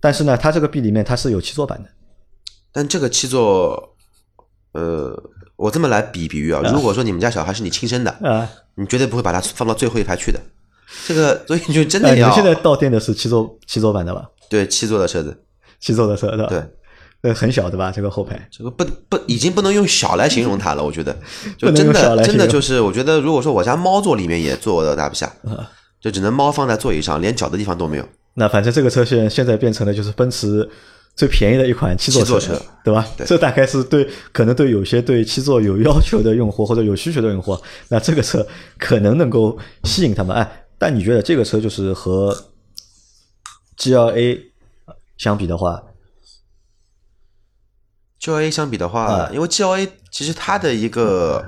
[0.00, 1.88] 但是呢，它这个 B 里面它是有七座版的，
[2.72, 3.94] 但这个七座，
[4.72, 5.16] 呃，
[5.56, 10.38] 我这么来比比喻啊，如果说你们家小孩是你亲生的，啊，你绝对不会把它放到最后一排去的。
[11.06, 14.24] 这个， 所以你就真哎，的要你们现在到店的是七座七座版的吧？
[14.48, 15.36] 对七座的车子，
[15.80, 16.46] 七座的车对吧？
[16.48, 16.62] 对，
[17.22, 17.90] 呃，很小对吧？
[17.90, 21.16] 这个后排这个不不已经不能用小来形容它了，我觉得，
[21.58, 25.68] 就真的真的就是，我觉得如果说我家猫座里面也坐的大不下，啊
[26.00, 28.06] 就只能猫放在座椅上，连脚的地方都没有。
[28.34, 30.68] 那反正这个车现现在变成了就是奔驰
[31.16, 33.04] 最便宜的一款七座车对吧？
[33.26, 38.46] 这大概是对可能对有些对七座有要求的用户或者有需求的用户，那这个车
[38.78, 40.36] 可能能够吸引他们。
[40.36, 42.36] 哎，但你觉得这个车就是和
[43.78, 44.40] GLA
[45.16, 45.82] 相比的话
[48.20, 51.44] ，GLA 相比的话，啊因为 GLA 其实它的一个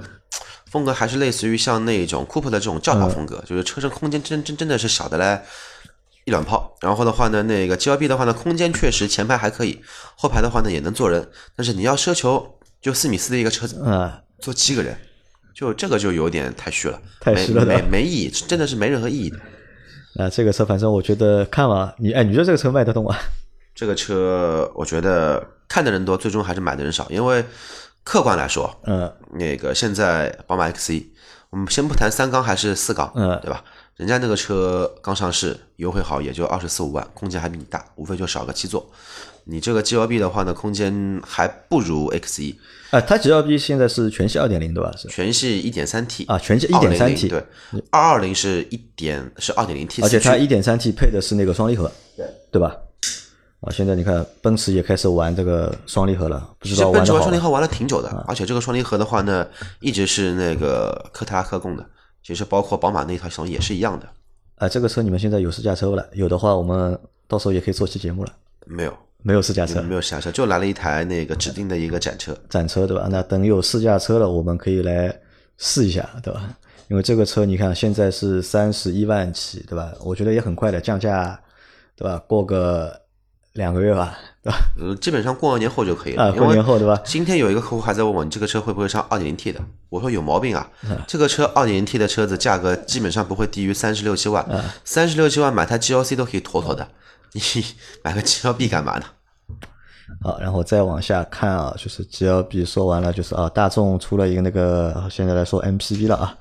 [0.70, 5.40] 风格还是类似于像那种 Coupe 的这种轿跑风格，就是车身空间真真真的是小的嘞
[6.28, 6.76] 一两炮。
[6.80, 9.80] 然后的话呢，那个 GLB 的话呢，空间确实前排还可以，
[10.14, 14.96] 后排的话呢也能坐人，但是你要奢求就四米四的一个车子啊、坐七个人，
[15.54, 19.38] 就这个就有点太虚了，太虚了没没没意义，真的是没任何意义的。
[20.14, 23.16] 那这个车反正我觉得看完你哎，你觉得这个车卖得动吗？
[23.74, 27.44] 这个车我觉得看的人多，最终还是买的人少，因为
[28.02, 31.12] 客观来说，嗯那个现在宝马 X 一，
[31.50, 33.62] 我们先不谈三缸还是四缸，嗯对吧？
[33.98, 38.88] 人家那个车刚上市，优惠好也就二十四五万，空间还比你大，无非就少个七座。
[39.42, 42.56] 你这个 GLB 的话呢，空间还不如 X 一，
[42.90, 44.94] 啊，它 GLB 现在是全系二点零对吧？
[44.96, 45.08] 是。
[45.08, 47.44] 全系一点三 T 啊全系一点三 T 对，
[47.90, 52.24] 二二零是一点是二点零 T，而且它一点三 T 配的是那个双离合，对。
[52.52, 52.76] 对吧？
[53.60, 57.12] 啊，现在你看奔驰也开始玩这个双离合了，不知道玩奔驰。
[57.12, 59.44] 玩双离合玩了挺久的，而且这个双离合的话呢，
[59.80, 61.84] 一直是那个科特拉克供的，
[62.28, 64.06] 其实包括宝马那套系统也是一样的，
[64.56, 66.06] 啊，这个车你们现在有试驾车不了？
[66.12, 68.30] 有的话，我们到时候也可以做期节目了。
[68.66, 72.36] 没有没有试驾车，没有试驾车，就来了一台那个指定的一个展车。
[72.50, 73.08] 展车对吧？
[73.10, 75.18] 那等有试驾车了，我们可以来
[75.56, 76.54] 试一下，对吧？
[76.88, 79.94] 因为这个车你看现在是三十一万起，对吧？
[80.04, 81.40] 我觉得也很快的降价，
[81.96, 82.22] 对吧？
[82.28, 82.94] 过个
[83.58, 84.58] 两个月吧，对吧？
[84.78, 86.28] 呃，基本上过完年后就可以了。
[86.28, 86.96] 啊，过年后对吧？
[87.04, 89.60] 今天有一个客户还在问我，你这个车会不会上 2.0T 的？
[89.88, 90.70] 我说有毛病啊！
[90.88, 96.86] 嗯这个车 2.0T 的车子价格基本上不会低于三十六七万，嗯三十六七万买台 GLC 都可以妥妥的，
[97.32, 97.40] 你
[98.04, 99.04] 买个 GLB 干嘛呢？
[100.22, 106.34] 好，然后再往下看啊，就是 GLB 说完了，就是啊，大众出了一个那个，现在来说 MPV 了啊。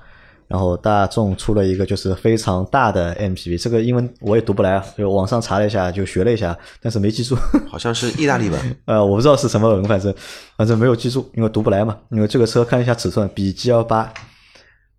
[0.48, 7.36] 然后大众出了一个就是非常大的 MPV，这个英文我也读不来啊，就网上查了一下，就学了一下，但是没记住。
[7.68, 10.12] 好像是意大利文， 呃，我不知道是什么文，反正
[10.56, 11.96] 反正没有记住，因为读不来嘛。
[12.10, 14.12] 因为这个车看一下尺寸，比 G L 八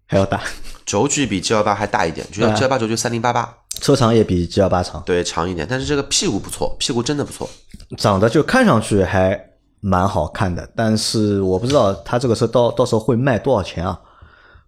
[0.06, 0.42] 还要大，
[0.86, 7.50] 轴距比 GL 八还大一点，就像啊 GL 八轴距三零八八，车长也比 G 幺八长，对，长一点，但是这个屁股不错，屁股真的不错。
[7.98, 9.40] 长得就看上去还
[9.82, 14.00] 蛮好看的，但是我不知道它这个车到到时候会卖多少钱啊？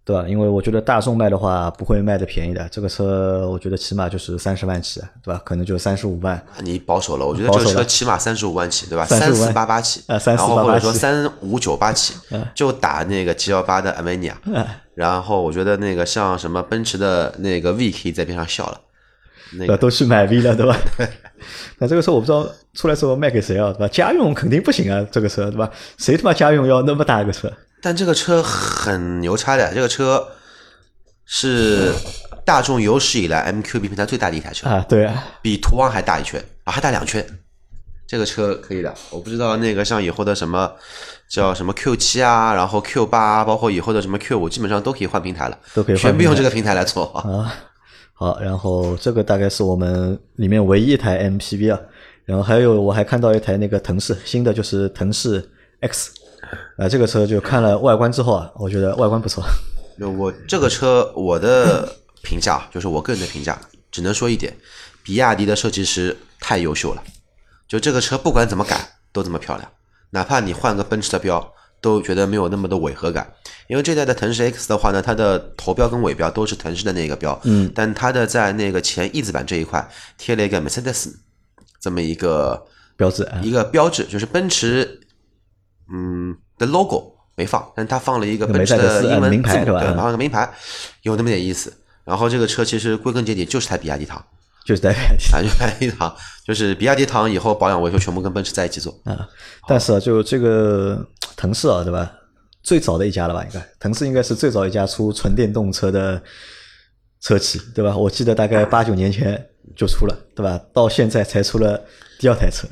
[0.03, 0.25] 对吧？
[0.27, 5.41] 因为我觉得大众卖的话不会卖的便宜的，这个车我觉得起码就是三十万起，对吧？
[5.45, 6.41] 可能就三十五万。
[6.61, 9.05] 你保守了，我觉得这个车起码三十五万起，对吧？
[9.05, 12.15] 三四八八起，呃，三四八八起，然后或者说三五九八起，
[12.55, 18.79] 就打那个 G 幺八的 a v e n i a 然后我觉得那个像什么奔驰的那个 V 可以在边上笑了，
[19.57, 20.75] 那个都去买 V 了，对吧？
[21.79, 23.87] 那这个车我不知道出来之后卖给谁啊，对吧？
[23.87, 25.69] 家用肯定不行啊，这个车，对吧？
[25.97, 27.51] 谁他妈家用要那么大一个车？
[27.81, 30.27] 但这个车很牛叉的，这个车
[31.25, 31.91] 是
[32.45, 37.25] 大众有史以来 MQB 平台最大的一台车啊，对啊，比途昂还大一圈啊，还大两圈。
[38.07, 40.69] 这个车可以的，我不知道那个像以后的什么
[41.29, 47.53] 叫什么 Q 七啊，然后 Q 八，包括以后的什么 Q 五，基本上都可以换平台了，都可以全部用这个平台来做啊。
[48.13, 51.79] 好，然后这个大概是我们里面唯一一台 MPV 啊，
[52.25, 56.11] 然后还有我还看到一台那个腾势新的，就是腾势 X。
[56.77, 59.43] 啊，这个车就看了外观之后啊，我觉得外观不错。
[60.17, 61.87] 我这个车我的
[62.23, 63.59] 评价 就是我个人的评价，
[63.91, 64.55] 只能说一点，
[65.03, 67.03] 比亚迪的设计师太优秀了。
[67.67, 69.71] 就这个车不管怎么改都这么漂亮，
[70.09, 73.31] 哪怕你换个奔驰的标，都觉得没有那么的违和感。
[73.67, 79.87] 因为这代的腾势 X 的话呢，它的头标跟尾标都是腾势的那个标，嗯，但它的在那个前翼子板这一块
[80.17, 81.13] 贴了一个 Mercedes
[81.79, 82.65] 这么一个
[82.97, 84.99] 标志，一个标志，就是奔驰。
[85.93, 90.49] 嗯，的 logo 没放，但他放了一个奔驰的英文名牌，对，放了个名牌，
[91.03, 91.73] 有那么点意思。
[92.03, 94.23] 然后这个车其实归根结底就是台比亚迪唐，
[94.65, 99.27] 就是台比亚迪， 就比亚迪唐，就是比亚迪唐以后保养维修全部跟奔驰在一起做啊。
[99.67, 102.11] 但是啊，就这个腾势啊，对吧？
[102.63, 103.43] 最早的一家了吧？
[103.43, 106.21] 应该腾势应该是最早一家出纯电动车的
[107.19, 107.95] 车企，对吧？
[107.97, 110.59] 我记得大概八九年前就出了，对吧？
[110.73, 111.83] 到现在才出了
[112.19, 112.67] 第二台车。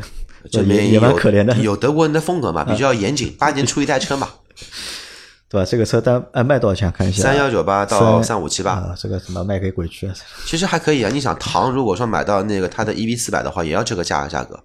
[0.51, 4.29] 这边也蛮可怜的，有德国人的风格嘛， 比较严谨，八年出一台车嘛，
[5.49, 5.65] 对吧？
[5.65, 6.91] 这个车单哎卖多少钱？
[6.91, 10.13] 看一下，三幺九八到三五七八啊，这个什么卖给鬼去啊？
[10.45, 14.59] 其实还可以啊，你想唐如果说买到那个它的 EV 四百的话，也要这个价价格。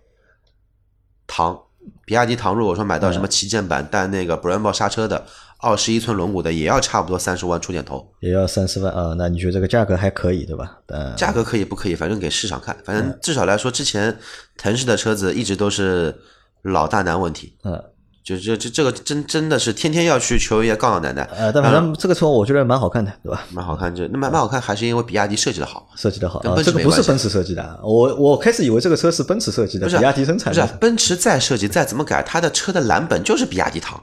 [1.27, 1.59] 唐，
[2.05, 5.27] 比亚迪唐如果说买到什么旗舰版带那个 Brembo 刹车的。
[5.65, 9.15] 二十一寸轮毂的也要差不多三十万出点头，也要三十万啊？
[9.17, 10.79] 那你觉得这个价格还可以对吧？
[10.89, 11.95] 嗯，价格可以不可以？
[11.95, 14.17] 反正给市场看，反正至少来说，之前
[14.59, 16.15] 腾势的车子一直都是
[16.63, 17.57] 老大难问题。
[17.65, 17.83] 嗯。
[18.25, 21.29] 就这这这个真真的是天天要去求爷告老奶奶。
[21.37, 23.45] 呃，但反正这个车我觉得蛮好看的，对吧？
[23.53, 26.39] 蛮好看，就那蛮蛮好看，还是因为比亚迪设计的好，设计的好。
[26.39, 30.63] 啊，这个不是奔驰设计的，我我开始以为这个车是奔驰设计的，比亚迪生产的。
[30.63, 34.03] 不是，奔驰再设计再怎么改，它的车的蓝本就是比亚迪唐，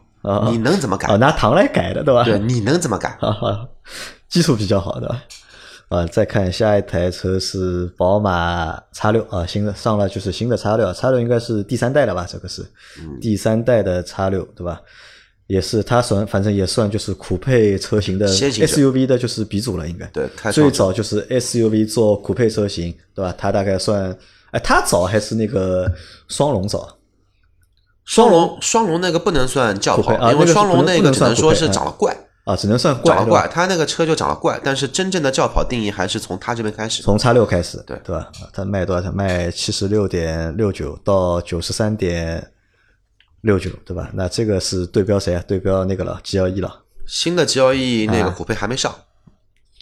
[0.52, 1.18] 你能怎么改？
[1.18, 2.24] 拿糖来改的，对吧？
[2.24, 3.18] 对，你能怎么改？
[3.22, 3.68] 啊
[4.30, 5.16] 技术比较好的。
[5.90, 12.26] 啊，再看下一台车是宝马叉六啊，新的上了就是新的叉六叉六应该是第三代了吧？
[12.30, 12.66] 这个是
[13.20, 14.80] 第三代的叉六，对吧？
[15.48, 20.06] 也是它算，反正也算就是酷配车型的 SUV 的，就是鼻祖了，应该。
[20.14, 23.36] 对，最早就是 SUV 做酷配车型，对吧？
[23.38, 24.18] 它大概算，
[24.52, 25.92] 哎，它早还是那个
[26.30, 26.88] 双龙早？
[28.06, 32.16] 双龙，双龙那个不能算轿跑，因为双龙那个只能说是长得怪。
[32.44, 38.32] 啊，只能算长了怪，它那个车就长了怪，但是真正的轿跑定义还是从它这边开始，从叉六开始，对对吧？
[38.52, 39.14] 它卖多少钱？
[39.16, 42.52] 卖七十六点六九到九十三点
[43.42, 44.10] 六九，对吧？
[44.14, 45.44] 那这个是对标谁啊？
[45.48, 46.82] 对标那个了，G L E 了。
[47.06, 48.92] 新的 G L E 那个虎配还没上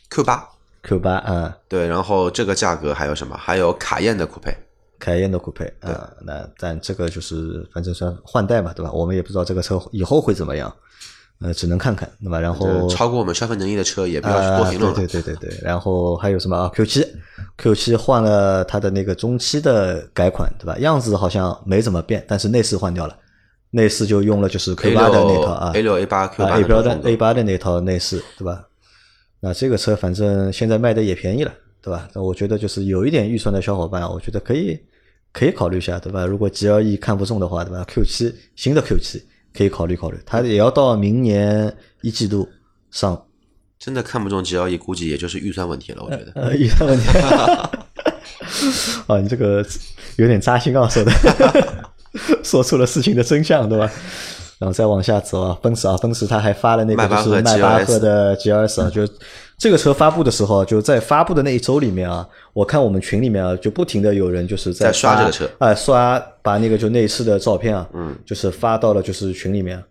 [0.10, 0.50] ，Q 八
[0.84, 1.88] ，Q 八，嗯，对。
[1.88, 3.38] 然后这个价格还有什么？
[3.38, 4.54] 还有卡宴的酷配，
[5.00, 8.92] 卡宴的酷配，啊，那但这个就是反正算换代嘛，对吧？
[8.92, 10.72] 我们也不知道这个车以后会怎么样。
[11.42, 12.38] 呃，只能看看，对吧？
[12.38, 15.60] 然后超过我们消费能力的车也不要多评论对对对对对。
[15.62, 17.08] 然后还有什么啊？Q 七
[17.56, 20.78] ，Q 七换了它的那个中期的改款，对吧？
[20.80, 23.16] 样子好像没怎么变，但是内饰换掉了，
[23.70, 28.66] 内饰就用了就是 Q 八的那套啊，A 六 A 八 Q 八 A 标的 A 八的那套内饰，对吧？
[29.40, 32.10] 那这个车反正现在卖的也便宜了，对吧？
[32.14, 34.78] 那我觉得就是有一点预算的小伙伴，我觉得可以
[35.32, 36.26] 可以考虑一下，对吧？
[36.26, 39.24] 如果 G L E 看不中的话，对吧？Q 七新的 Q 七。
[39.52, 42.48] 可以考虑考虑，它也要到明年一季度
[42.92, 43.26] 上。
[43.80, 46.32] 真的看不中 G L E，估计也就是预算问题了，我觉得。
[46.36, 47.08] 呃，预算问题。
[49.08, 49.66] 啊，你这个
[50.18, 51.12] 有点扎心啊，说的，
[52.44, 53.92] 说出了事情的真相，对吧？
[54.60, 59.08] 然后再往下走啊，奔驰啊，奔驰他还发了那个就是迈巴赫的 G S 啊，就。
[59.62, 69.84] 这个车发布的时候，就在发布的那一周里面啊，我看我们群里面啊，就不停的有人就是在刷这个车，啊，刷把那个就内饰的照片啊，嗯，就是发到了就是群里面，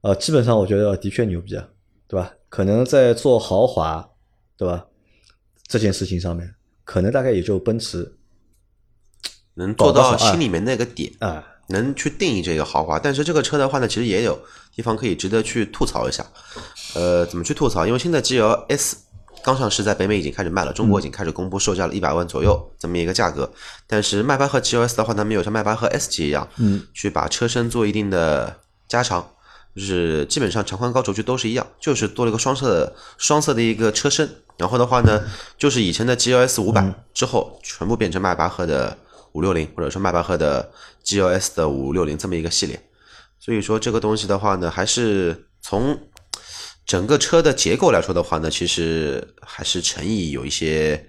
[0.00, 1.64] 呃，基本上我觉得的确牛逼啊，
[2.08, 2.32] 对吧？
[2.48, 4.04] 可能在做豪华，
[4.58, 4.84] 对吧？
[5.68, 8.16] 这件事情上面，可能大概也就奔驰
[9.54, 12.98] 能做到心里面那个点，啊，能去定义这个豪华。
[12.98, 14.38] 但是这个车的话呢，其实也有
[14.74, 16.24] 地方可以值得去吐槽一下。
[16.94, 17.86] 呃，怎么去吐槽？
[17.86, 18.96] 因为现在 G L S
[19.42, 23.52] 刚上市，在北美已经开始卖了，中国已经开始公布售价了一百万左右这么一个价格。
[23.86, 29.30] 但是迈巴赫 G L S 的话，它没有像迈巴赫 S 级一样，嗯，去把车身做一定的加长。
[29.76, 34.30] 就是基本上长宽高轴距都是一样，就是多了一个双色的双色的一个车身。
[34.56, 35.20] 然后的话呢，
[35.58, 38.96] 就是以前的 G L S 五百之后，全部变成迈巴赫的
[39.34, 40.72] 五六零，或者说迈巴赫的
[41.04, 42.80] G L S 的五六零这么一个系列。
[43.38, 45.98] 所以说这个东西的话呢，还是从
[46.86, 51.06] 整个车的结构来说的话呢，其实还是诚意有一些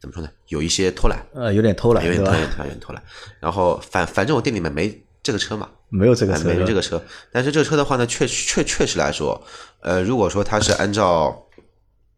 [0.00, 0.28] 怎么说呢？
[0.48, 3.02] 有一些偷懒，呃，有点偷懒，有点偷懒，有点偷懒。
[3.40, 7.00] 然后反反正我店里面没这个车嘛，没有这个没有这个车。
[7.30, 9.40] 但是这个车的话呢，确确确实来说，
[9.80, 11.46] 呃，如果说它是按照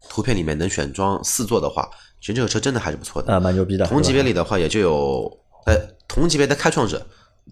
[0.08, 1.88] 图片里面能选装四座的话，
[2.20, 3.32] 其实这个车真的还是不错的。
[3.32, 3.86] 啊，蛮牛逼的。
[3.86, 5.38] 同级别里里的话，也就有
[5.68, 7.07] 呃同级别的开创者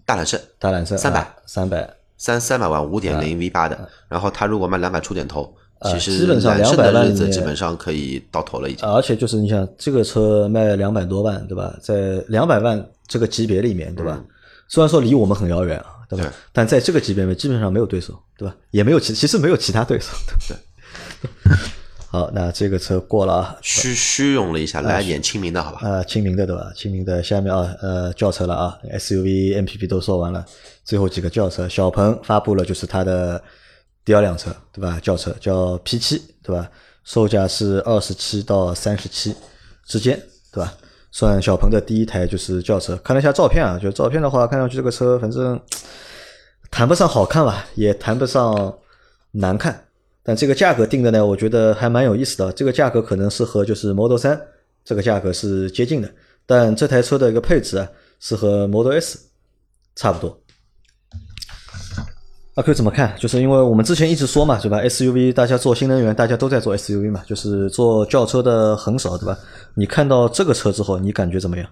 [0.05, 3.77] 大揽胜大揽胜300三百，三三百万五点零 V 八的，
[4.09, 8.87] 然后他如果卖两百出点头，呃其实基本上两百万基本上可以到头了已经。
[8.89, 11.77] 而且就是你想这个车卖两百多万，对吧？
[11.81, 14.23] 在两百万这个级别里面，对吧？
[14.67, 16.25] 虽然说离我们很遥远啊，对吧？
[16.25, 18.55] 对但在这个级别里面基本上没有对手，对吧？
[18.71, 21.57] 也没有其其实没有其他对手，对不对？
[22.09, 25.79] 好，那这个车过了啊，虚虚荣了一下，来点清明的好吧？
[25.83, 26.71] 呃，清明的对吧？
[26.73, 30.45] 清明的下面啊，呃，轿车了啊，SUV、MPV 都说完了，
[30.85, 33.41] 最后几个轿车，小鹏发布了就是它的
[34.05, 34.97] 第二辆车，对吧？
[35.03, 36.69] 轿车叫 P 七，对吧？
[37.03, 39.35] 售价是二十七到三十七
[39.85, 40.17] 之间，
[40.53, 40.73] 对吧？
[41.11, 45.59] 算小鹏的第一台就是轿车，看了一下照片啊，就照片的话，看上去这个车反正
[46.71, 48.73] 谈不上好看吧，也谈不上
[49.31, 49.86] 难看，
[50.27, 52.51] 但这个价格定的呢，我觉得还蛮有意思的。
[52.51, 54.37] 这个价格可能是和就是 Model 三
[54.83, 56.11] 这个价格是接近的，
[56.45, 57.87] 但这台车的一个配置啊，
[58.19, 59.17] 是和 Model S
[59.95, 60.37] 差不多。
[62.55, 63.15] 阿 Q 怎么看？
[63.17, 69.39] 就是因为我们之前一直说嘛，对吧？SUV 大家做新能源，大家都在做 SUV 嘛，就是做轿车的很少，对吧？
[69.75, 71.65] 你看到这个车之后，你感觉怎么样？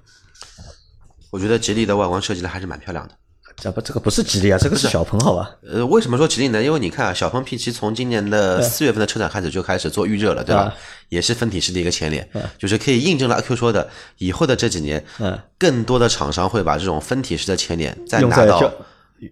[1.29, 3.13] 我觉得吉利的外观设计的还是蛮漂亮的。
[3.57, 5.49] 这不，这个不是吉利啊，这个是小鹏，好吧？
[5.67, 6.61] 呃，为什么说吉利呢？
[6.61, 10.61] 因为你看啊，小鹏 P7 从今年的四月份的车展开始就开始做预热了，对吧？
[10.63, 10.75] 啊
[11.09, 13.87] 也是分体式的一个前脸，就是可以印证了阿 Q 说的，
[14.17, 18.73] 以后的这几年，嗯，更多的厂商会把这种分体式的前脸再拿到轿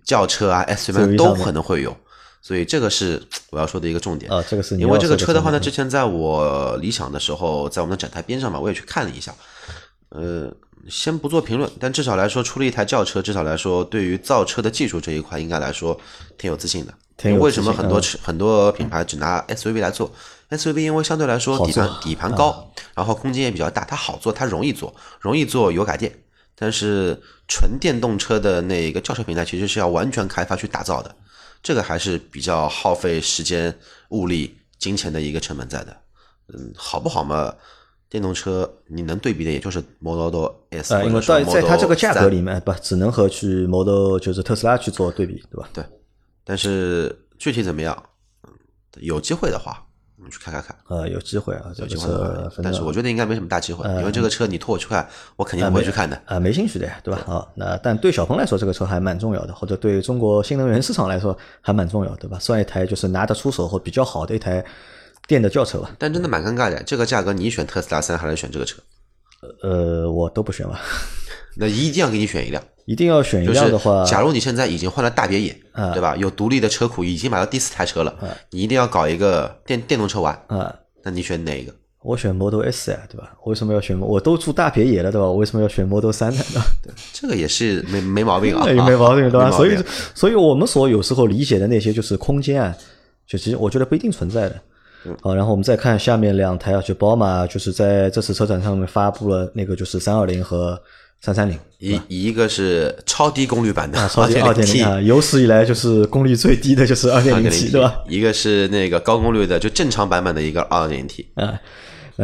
[0.03, 1.97] 轿车啊、SUV 都可能会有，
[2.43, 4.31] 所以这个是我要说的一个重点。
[4.31, 9.33] 啊，这个是因为这个车的话呢，之前在我理想的时候，在我们的展台边上嘛，我也去看了一下。
[10.09, 10.47] 呃，
[10.89, 15.99] 先不做评论，但至少来说，出了一台轿车，至少来说，对于造车的技术这一块，应该来说
[16.37, 16.93] 挺有自信的。
[17.15, 20.11] 挺有为什么很多车、很多品牌只拿 SUV 来做
[20.49, 26.11] ？SUV 因为相对来说底盘底盘高，然后空间也比较大，它好做，它容易做，容易做油改电。
[26.55, 31.15] 但是纯电动车的那个轿车平台其实是要完全开发去打造的，
[31.61, 33.75] 这个还是比较耗费时间、
[34.09, 35.95] 物力、金钱的一个成本在的。
[36.53, 37.53] 嗯，好不好嘛？
[38.13, 45.67] 电动车你能对比的也就是 Model S，呃，因为在在它这个价格里面，不只能和去 Model 就是特斯拉去做对比，对吧？
[45.73, 45.83] 对，
[46.43, 48.03] 但是具体怎么样，
[48.43, 48.53] 嗯，
[49.01, 49.83] 有机会的话，
[50.17, 50.77] 我们去看看看。
[50.89, 52.13] 呃，有机会啊，这个有机会
[52.61, 56.21] 但是我觉得应该没什么大机会，因为这个车你拖我去看，我肯定不会去看的。
[56.27, 57.19] 啊、没兴趣的呀，对吧？
[57.25, 62.37] 啊，那但对小鹏来说，这个车还蛮重要的，或者对中国新能源市场来说还蛮重要，对吧？
[62.37, 64.63] 算一台就是拿得出手或比较好的一台
[65.27, 65.91] 电的轿车吧。
[65.97, 68.81] 但真的蛮尴尬的，这个价格你选特斯拉三还是选这个车？
[69.61, 70.79] 呃，我都不选吧，
[71.57, 72.63] 那一定要给你选一辆。
[72.85, 76.15] 一定要选一辆的话，假如你现在已经换了大别野，啊对吧？
[76.17, 78.13] 有独立的车库，已经买到第四台车了，
[78.49, 81.73] 你一定要搞一个电电动车玩，啊、那你选哪一个？
[82.01, 83.31] 我选 Model S 呀，对吧？
[83.45, 83.97] 为什么要选？
[83.97, 85.25] 我都住大别野了，对吧？
[85.25, 86.43] 我为什么要选 Model 三呢？
[86.83, 86.91] 对？
[87.13, 89.49] 这个也是没没毛病啊， 没毛病，对吧？
[89.51, 89.77] 所以，
[90.13, 92.75] 所以我们所有时候理解的那些就是空间啊，
[93.25, 94.61] 就其实我觉得不一定存在的。
[95.21, 100.79] 好，然后我们再看下面两台啊，就宝马就是在这次车展上面发布了那个就是三二零和
[101.21, 108.01] 三三零一一个是超低功率版的啊，超级二点 T，零啊，有史以来就是功率最低的就是二点零 T，对吧？？
[108.09, 111.57] 一个是那个高功率的，就正常版本的一个二点零 T，啊，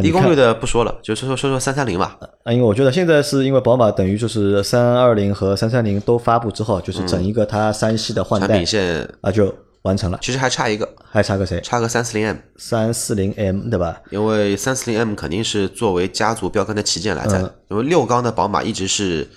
[0.01, 2.17] 低功率的不说了，就说说说说三三零吧。
[2.43, 9.53] 啊，因为我觉得现在是因为宝马等于就是三二零和三三零都发布之后，就是整一个它三系的换代产品线啊就
[9.89, 11.59] 完成了，其实还差一个，还差个谁？
[11.61, 14.01] 差个三四零 M，三四零 M 对吧？
[14.11, 19.27] 因为三四零 M 肯定是作为家族标杆的旗舰来在的，因为六缸的宝马一直是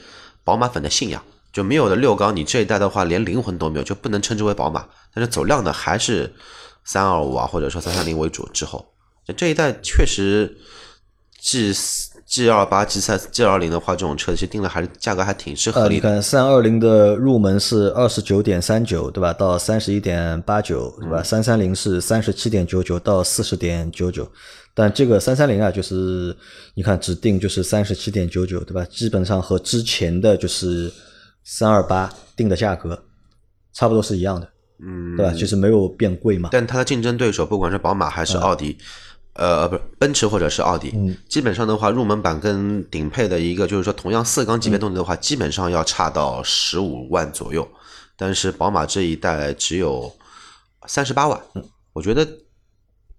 [0.44, 1.22] 宝马粉的信仰，
[1.52, 4.86] 就没有了六缸，你这一代的话连灵魂都没有，就不能称之为宝马。
[5.14, 6.32] 但是走量的还是
[6.84, 8.48] 三二五啊，或者说三三零为主。
[8.52, 8.92] 之后
[9.36, 10.56] 这一代确实
[11.40, 11.72] 继
[12.32, 16.08] G 二八、G 三、G 二零的话，这种车其实定的还是价格还挺是合呃，理的。
[16.08, 19.34] 你看三二零的入门是二十九点三九，对吧？
[19.34, 21.22] 到三十一点八九，对吧？
[21.22, 24.26] 三三零是三十七点九九到四十点九九，
[24.72, 26.34] 但这个三三零啊，就是
[26.72, 28.82] 你看指定就是三十七点九九，对吧？
[28.90, 30.90] 基本上和之前的就是
[31.44, 32.98] 三二八定的价格
[33.74, 34.48] 差不多是一样的，
[34.80, 35.34] 嗯，对吧？
[35.36, 36.48] 其实没有变贵嘛。
[36.50, 38.78] 但它的竞争对手，不管是宝马还是奥迪，
[39.34, 40.92] 呃，不是奔驰或者是奥迪，
[41.28, 47.66] 基本上的话，入门版跟顶配的一个就是说同样四缸级别动力的话，基本上要差到十五万左右。
[48.16, 50.14] 但是宝马这一代只有
[50.86, 51.40] 三十八万，
[51.92, 52.24] 我觉得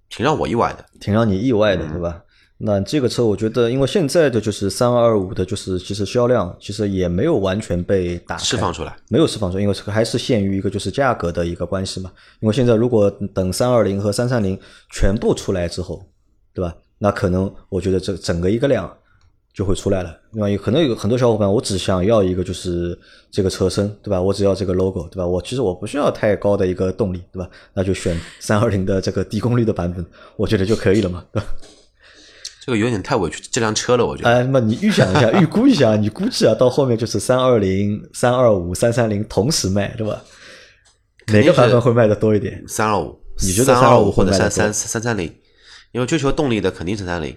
[0.08, 0.86] 挺让我意外的。
[1.00, 2.22] 挺让你意外的，对吧？
[2.66, 12.10] 那这个车我觉得，因为现在的就是三二五的，就是其实销量其实也没有完全被打释放出来，没有释放出来，因为这个还是限于一个就是价格的一个关系嘛。
[12.40, 14.58] 因为现在如果等三二零和三三零
[14.90, 16.02] 全部出来之后，
[16.54, 16.74] 对吧？
[17.00, 18.90] 那可能我觉得这整个一个量
[19.54, 20.18] 就会出来了。
[20.32, 22.98] 因为可能有很多小伙伴，我只想要一个就是
[23.30, 24.22] 这个车身，对吧？
[24.22, 25.28] 我只要这个 logo，对吧？
[25.28, 27.50] 我其实我不需要太高的一个动力，对吧？
[27.74, 30.06] 那就选三二零的这个低功率的版本，
[30.38, 31.48] 我觉得就可以了嘛，对吧？
[32.66, 34.30] 这个有点太委屈这辆车了，我觉得。
[34.30, 40.22] 哎，那么你预想一下， 预估一下，你估计啊，到后面就是三二零、三二五、三三零同时卖，对吧？
[41.28, 42.64] 哪个版本会卖的多一点？
[42.66, 45.34] 三二五，你觉得三二325五或者三多三三三零？
[45.92, 47.36] 因为追求动力的肯定是三零。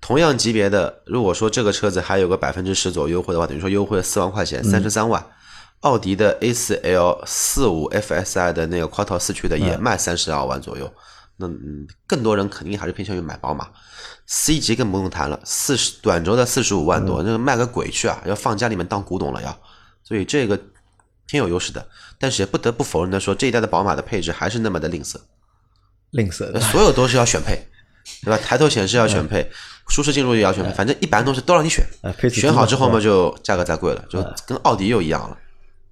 [0.00, 5.24] 同样级别的，如果说这个车子还有个百分之十左右优惠的话，等于说优惠了四万块钱，三十三万。
[5.80, 10.92] 奥迪的 A 四 L 四五 FSI 的那个 Quattro 四驱的也卖三十二万左右。
[11.38, 13.68] 那嗯，更多人肯定还是偏向于买宝马。
[14.26, 18.20] C 级更不用谈了，四十短轴的四十五万多，那个卖个鬼去啊！
[18.26, 19.58] 要放家里面当古董了要。
[20.04, 20.58] 所以这个
[21.26, 21.86] 挺有优势的，
[22.18, 25.16] 但是也不得不否认的说，这一代的宝马的配置还是那么的吝啬。
[26.10, 27.68] 吝啬的，所有都是要选配，
[28.24, 28.38] 对吧？
[28.42, 29.50] 抬头显示要选配，
[29.88, 31.84] 舒适进入也要选配，反正一般东西都让你选
[32.30, 35.36] 选好之后嘛，就价格再贵了，就跟奥迪又一样了。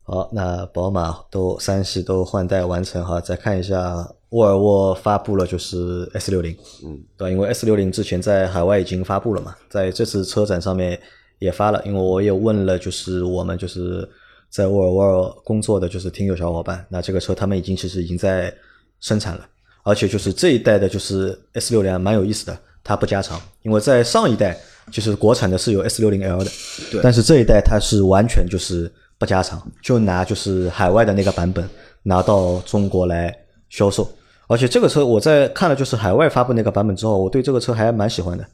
[0.05, 6.53] 好，那宝马都三系都换代完成哈，再看一下沃尔沃发布了就是 S 六零，
[6.85, 7.31] 嗯，对吧？
[7.31, 10.99] 因为 S 六零之前在海外已经发布了嘛，在这次车展上面
[11.39, 14.07] 也发了，因为我也问了，就是我们就是
[14.51, 18.53] 在沃尔沃工作的就是听友小伙伴，那这个车他们已经其实已经在
[19.01, 19.47] 生产了，
[19.85, 24.59] 而且就是这一代的就是 S 六零蛮有意思的，它不加长，因为在上一代
[24.91, 26.51] 就是国产的是有 S 六零 L 的，
[26.91, 27.01] 对。
[27.01, 31.69] 但是这一代它是完全就是不加长，就拿就是海外的那个版本
[32.03, 33.33] 拿到中国来
[33.69, 34.09] 销售。
[34.49, 38.45] 而且这个车我在看了就是海外发布那个版本之后，我对这个车还蛮喜欢的，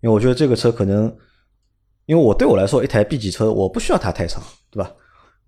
[0.00, 1.04] 因为我觉得这个车可能，
[2.06, 4.90] 因为我对我来说一台 B 级车我不需要它太长，对吧？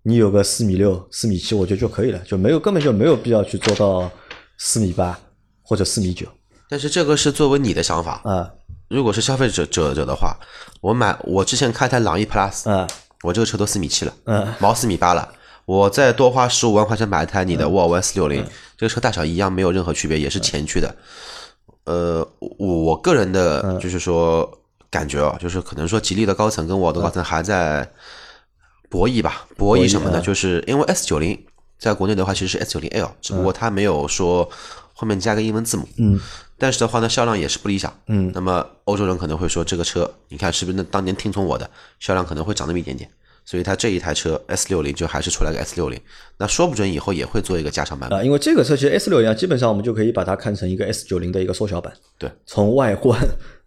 [0.03, 4.09] 你有个四米六、四米七，我觉得就可以了，就没有根本就没有必要去做到
[4.57, 5.19] 四米八
[5.61, 6.25] 或者四米九
[6.69, 8.49] 但是这个是作为你的想法，啊
[8.87, 10.35] 如果是消费者者者的话，
[10.81, 12.87] 我买我之前开台朗逸 Plus，嗯
[13.23, 15.33] 我这个车都四米七了，嗯毛四米八了。
[15.69, 18.31] 我再多花十五万块钱买一台你的沃尔沃 S 六嗯。
[18.31, 18.45] 零，
[18.75, 20.95] 这个车大小一样，没有任何区别，也是前驱的。
[21.83, 22.49] 呃，我
[22.81, 23.33] 我个人嗯。
[23.33, 24.51] 的就是说
[24.89, 27.87] 感觉啊，就是可能说吉利的高层跟沃尔沃的高层还在
[28.89, 30.23] 博弈吧，博弈什么的，嗯。
[30.23, 31.39] 就是因为 S 九零
[31.77, 34.49] 在国内的话其实是 S 九零 L，只不过它没有说
[34.95, 36.19] 后面加个英文字母，嗯，
[36.57, 38.31] 但是的话呢，销量也是不理想，嗯。
[38.33, 43.07] 那么欧洲人可能会说这个车，你看是不是那当年听从我的，销量可能会涨那么一点点，
[43.49, 45.99] 所以它这一台车 S 六零就还是出来个 S 六零，
[46.37, 48.19] 那说不准以后也会做一个加长版本。
[48.19, 53.19] 啊，因为这个车其实 S 六零基本上我们就可以把它看成一个 S 九零的一个缩小版，对从外观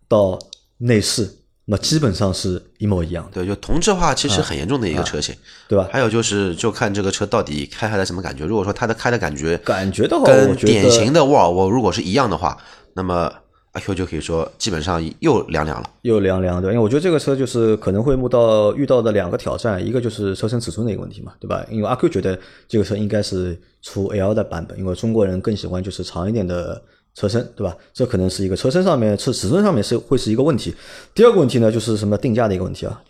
[0.06, 0.38] 到
[0.78, 1.28] 内饰，
[1.64, 5.34] 那基本上是一模一样的，对，就同质化其实很严重的一个车型。
[5.66, 5.88] 对吧？
[5.90, 8.44] 还有就是，就看这个车到底开下来什么感觉。
[8.44, 12.56] 如果说它的开的感觉感觉的话，跟典型的沃尔沃如果是一样的话，
[12.94, 13.32] 那么
[13.72, 15.90] 阿 Q 就可以说基本上又凉凉了。
[16.02, 16.72] 又凉凉，对？
[16.72, 21.64] 因为我觉得这个车就是可能会遇到遇到的两个挑战，一个就是车身尺寸的一个问题嘛，对吧？
[21.70, 26.82] 因为阿 Q 觉得这个车应该是出 L 的版本，因为中国人更喜欢就是长一点的
[27.14, 27.74] 车身，对吧？
[27.94, 30.74] 这可能是一个车身上面尺尺寸上面是会是一个问题。
[31.14, 33.02] 第二个问题呢，就是什么定价的一个问题啊。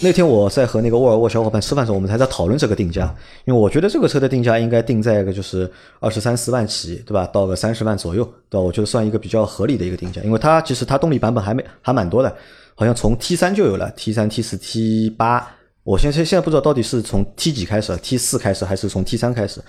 [0.00, 3.14] 那天我在和那个沃尔沃小伙伴吃饭的时候，我们还在讨论这个定价，
[3.44, 5.70] 因为我觉得这个车的定价应该定在一个就是
[6.00, 7.24] 二十三四万起，对吧？
[7.32, 8.60] 到个三十万左右，对吧？
[8.60, 12.36] 我觉得算一个比较合理的一个定价，因为它其实它动力版本还没还蛮多的，
[12.74, 15.48] 好像从 T 三就有了，T 三、T 四、T 八，
[15.84, 19.62] 我现在现在不知道到底是从 T 几开始，T 四开始还是从 T 三开始，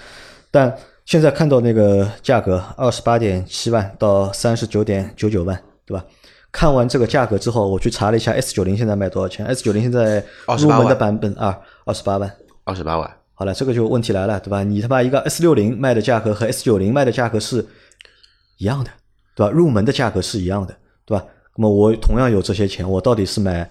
[0.49, 5.55] 但现在看到那个价格二十八点七万到三十九点九九万，
[5.85, 6.03] 对吧？
[6.55, 10.23] 看完这个价格之后，我去查了一下 S 九零现在卖多少钱？S 九零现在
[10.57, 12.33] 入门的版本啊，二十八万。
[12.63, 14.63] 二十八万，好了，这个就问题来了，对吧？
[14.63, 17.63] 你他妈一个 S 六零卖的价格和 S 九零卖的价格是
[18.57, 18.89] 一样的，
[19.35, 19.51] 对吧？
[19.51, 20.73] 入门的价格是一样的，
[21.05, 21.25] 对吧？
[21.57, 23.69] 那么我同样有这些钱，我到底是买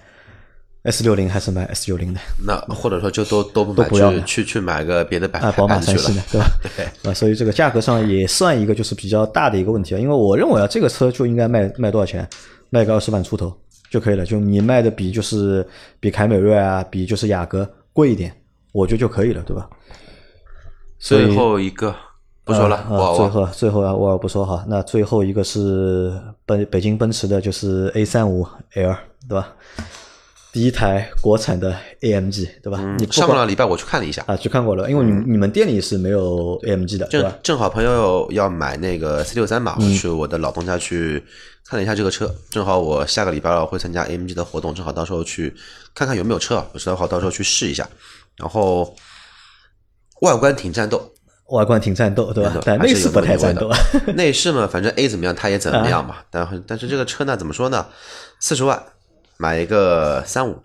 [0.83, 2.19] S 六零还是买 S 九零的？
[2.45, 5.81] 那或者说就都都不买，不要去去去买个别的版啊，宝马。
[5.81, 6.45] 三系的，对吧？
[6.77, 9.97] 对，啊，所以这个价格上也算一个就是比较大的一个问题啊。
[9.97, 12.27] 因为我认为啊，这个车就应该卖卖多少钱？
[12.75, 13.55] 卖个二十万出头
[13.89, 14.25] 就可以了。
[14.25, 15.65] 就你卖的比就是
[16.01, 18.35] 比凯美瑞啊，比就是雅阁贵一点，
[18.73, 19.69] 我觉得就可以了，对吧？
[20.99, 21.95] 最后一个
[22.43, 23.15] 不说了，啊。
[23.15, 26.11] 最后最后啊，沃尔不说哈，那最后一个是
[26.45, 28.93] 奔北京奔驰的，就是 A 三五 L，
[29.29, 29.55] 对吧？
[30.55, 32.79] 第一台国产的 AMG，对吧？
[32.97, 37.29] 你上个礼拜我去看了一下，啊去看过了，因为你你们店里是没有 AMG 的，对吧？
[37.29, 41.21] 正正好朋友要买那个 C 六三嘛，嗯我去我的老东家去
[41.65, 45.53] 看了一下这个车，正好我下个礼拜会参加 AMG 的活动，正好到时候去
[45.93, 47.85] 看看有没有车，有车的话到时候去试一下。
[48.37, 48.95] 然后
[50.21, 51.11] 外观挺战斗，
[51.49, 52.61] 外观挺战斗，对吧？
[52.63, 53.69] 但内饰不太战斗。
[54.15, 56.15] 内饰嘛，反正 A 怎么样，它也怎么样嘛。
[56.31, 57.87] 但但是这个车呢，怎么说呢？
[58.39, 58.81] 四十万
[59.37, 60.57] 买一个三五，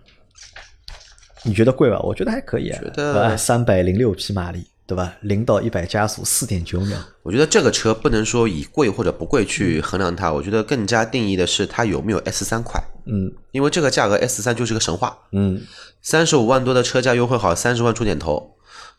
[1.43, 1.99] 你觉得贵吧？
[1.99, 2.69] 我觉得还可以。
[2.69, 5.13] 啊，觉得三百零六匹马力，对吧？
[5.21, 12.81] 零到一百加速四点九秒，我觉得这个车不能说以贵或者不贵去衡量它，我觉得更加定义的是它有没有 S 三快。
[13.05, 13.31] 嗯。
[13.51, 15.61] 因为这个价格 S 三就是个神话，嗯。
[16.01, 18.55] 三十五万多的车价优惠好三十万出点头，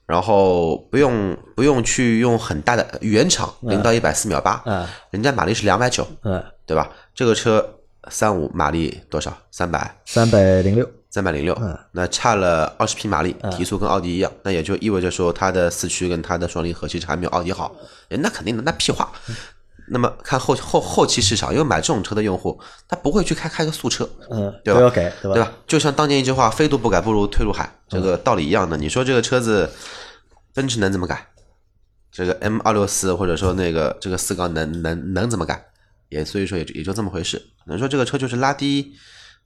[0.07, 4.87] 然后不用不用去用很大的原厂零到一百四秒八，嗯。
[5.11, 6.91] 人家马力是两百九，嗯，对吧？
[7.15, 7.79] 这个车
[8.11, 9.37] 三五马力多少？
[9.51, 11.57] 三百三百零六，三百零六，
[11.93, 17.75] 那差了二十匹马力，提速跟奥迪一样，那也就意味着说它的四驱跟它的双离合其实还没有奥迪好，
[18.09, 19.13] 诶那肯定的，那屁话。
[19.89, 25.35] 那么看后后后期市场，因为买这种车的用户，他不会去开开个素车，嗯，对吧都要改，对吧？
[25.35, 25.53] 对吧？
[25.67, 28.77] 就像当年一句话“非度不改，不如退入海”，这个道理一样的。
[28.77, 29.69] 你说这个车子，
[30.55, 31.27] 奔驰能怎么改？
[32.13, 35.63] 这个 M 二六四或者说那个这个四缸能能能怎么改？
[36.13, 37.37] 也所以说也也就这么回事。
[37.65, 38.93] 可能说这个车就是拉低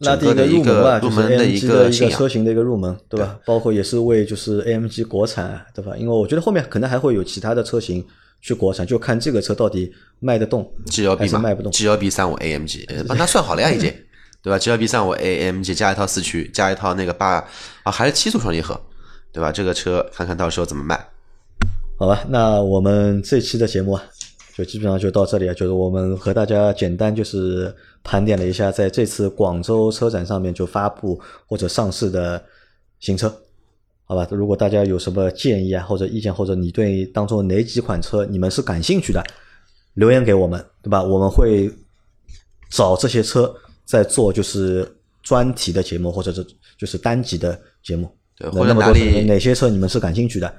[0.01, 2.29] 拉低的一个入就是门的一 AMG 的一个车。
[2.29, 3.39] 型的一个入门，对吧？
[3.47, 5.97] 包括也是为就是 AMG 国产，对吧？
[5.97, 8.05] 因为我觉得后面可能还会有其他的车型
[8.43, 9.91] 去国产，就看这个车到底
[10.21, 11.73] 卖得动，G L B 卖不动。
[11.73, 13.93] ，G L B 三五 A M G，呃 帮他算好了呀，已经，
[14.43, 17.43] 对吧？G L B 三五 A M G 加一套四驱，加一套那个八
[17.83, 18.79] 啊，还是七速双离合，
[19.33, 19.51] 对吧？
[19.51, 21.09] 这个车看看到时候怎么卖。
[21.99, 24.03] 好吧，那我们这期的节目啊，
[24.57, 25.53] 就基本上就到这里啊。
[25.53, 32.43] 就是我们和大家简单就是盘点了一下，在这次广州车展上面就发布或者上市的
[33.01, 33.29] 新车，
[34.05, 34.27] 好吧？
[34.31, 39.23] 如果大家有什么建议啊或者意见，或者你对当中哪几款车你们是感兴趣的，
[39.95, 41.03] 留言给我们，对吧？
[41.03, 41.71] 我们会
[42.71, 43.55] 找这些车
[43.85, 44.91] 在做就是
[45.23, 46.45] 专题的节目，或者是
[46.79, 48.09] 就是单集的节目。
[48.39, 50.55] 对或者那那么多车哪里哪些车你们是感兴趣的，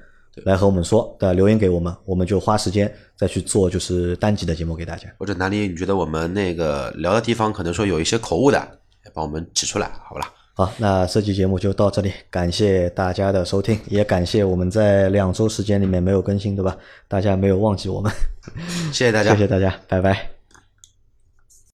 [0.46, 1.34] 来和我们说，对？
[1.34, 5.08] 留言给我们，我们就花时间再去做就是单集的节目给大家。
[5.18, 8.58] 或者哪里你觉得我们那个聊的地方可能说有一些口误的，
[9.06, 10.32] 也帮我们指出来，好不啦？
[10.54, 16.76] 好，那这期节目就到这里，感谢大家的收听，也感谢我们在两周时间里面没有更新，对吧？
[17.08, 18.12] 大家没有忘记我们，
[18.92, 19.42] 谢谢大家 谢。
[19.42, 20.37] 谢大家，拜拜。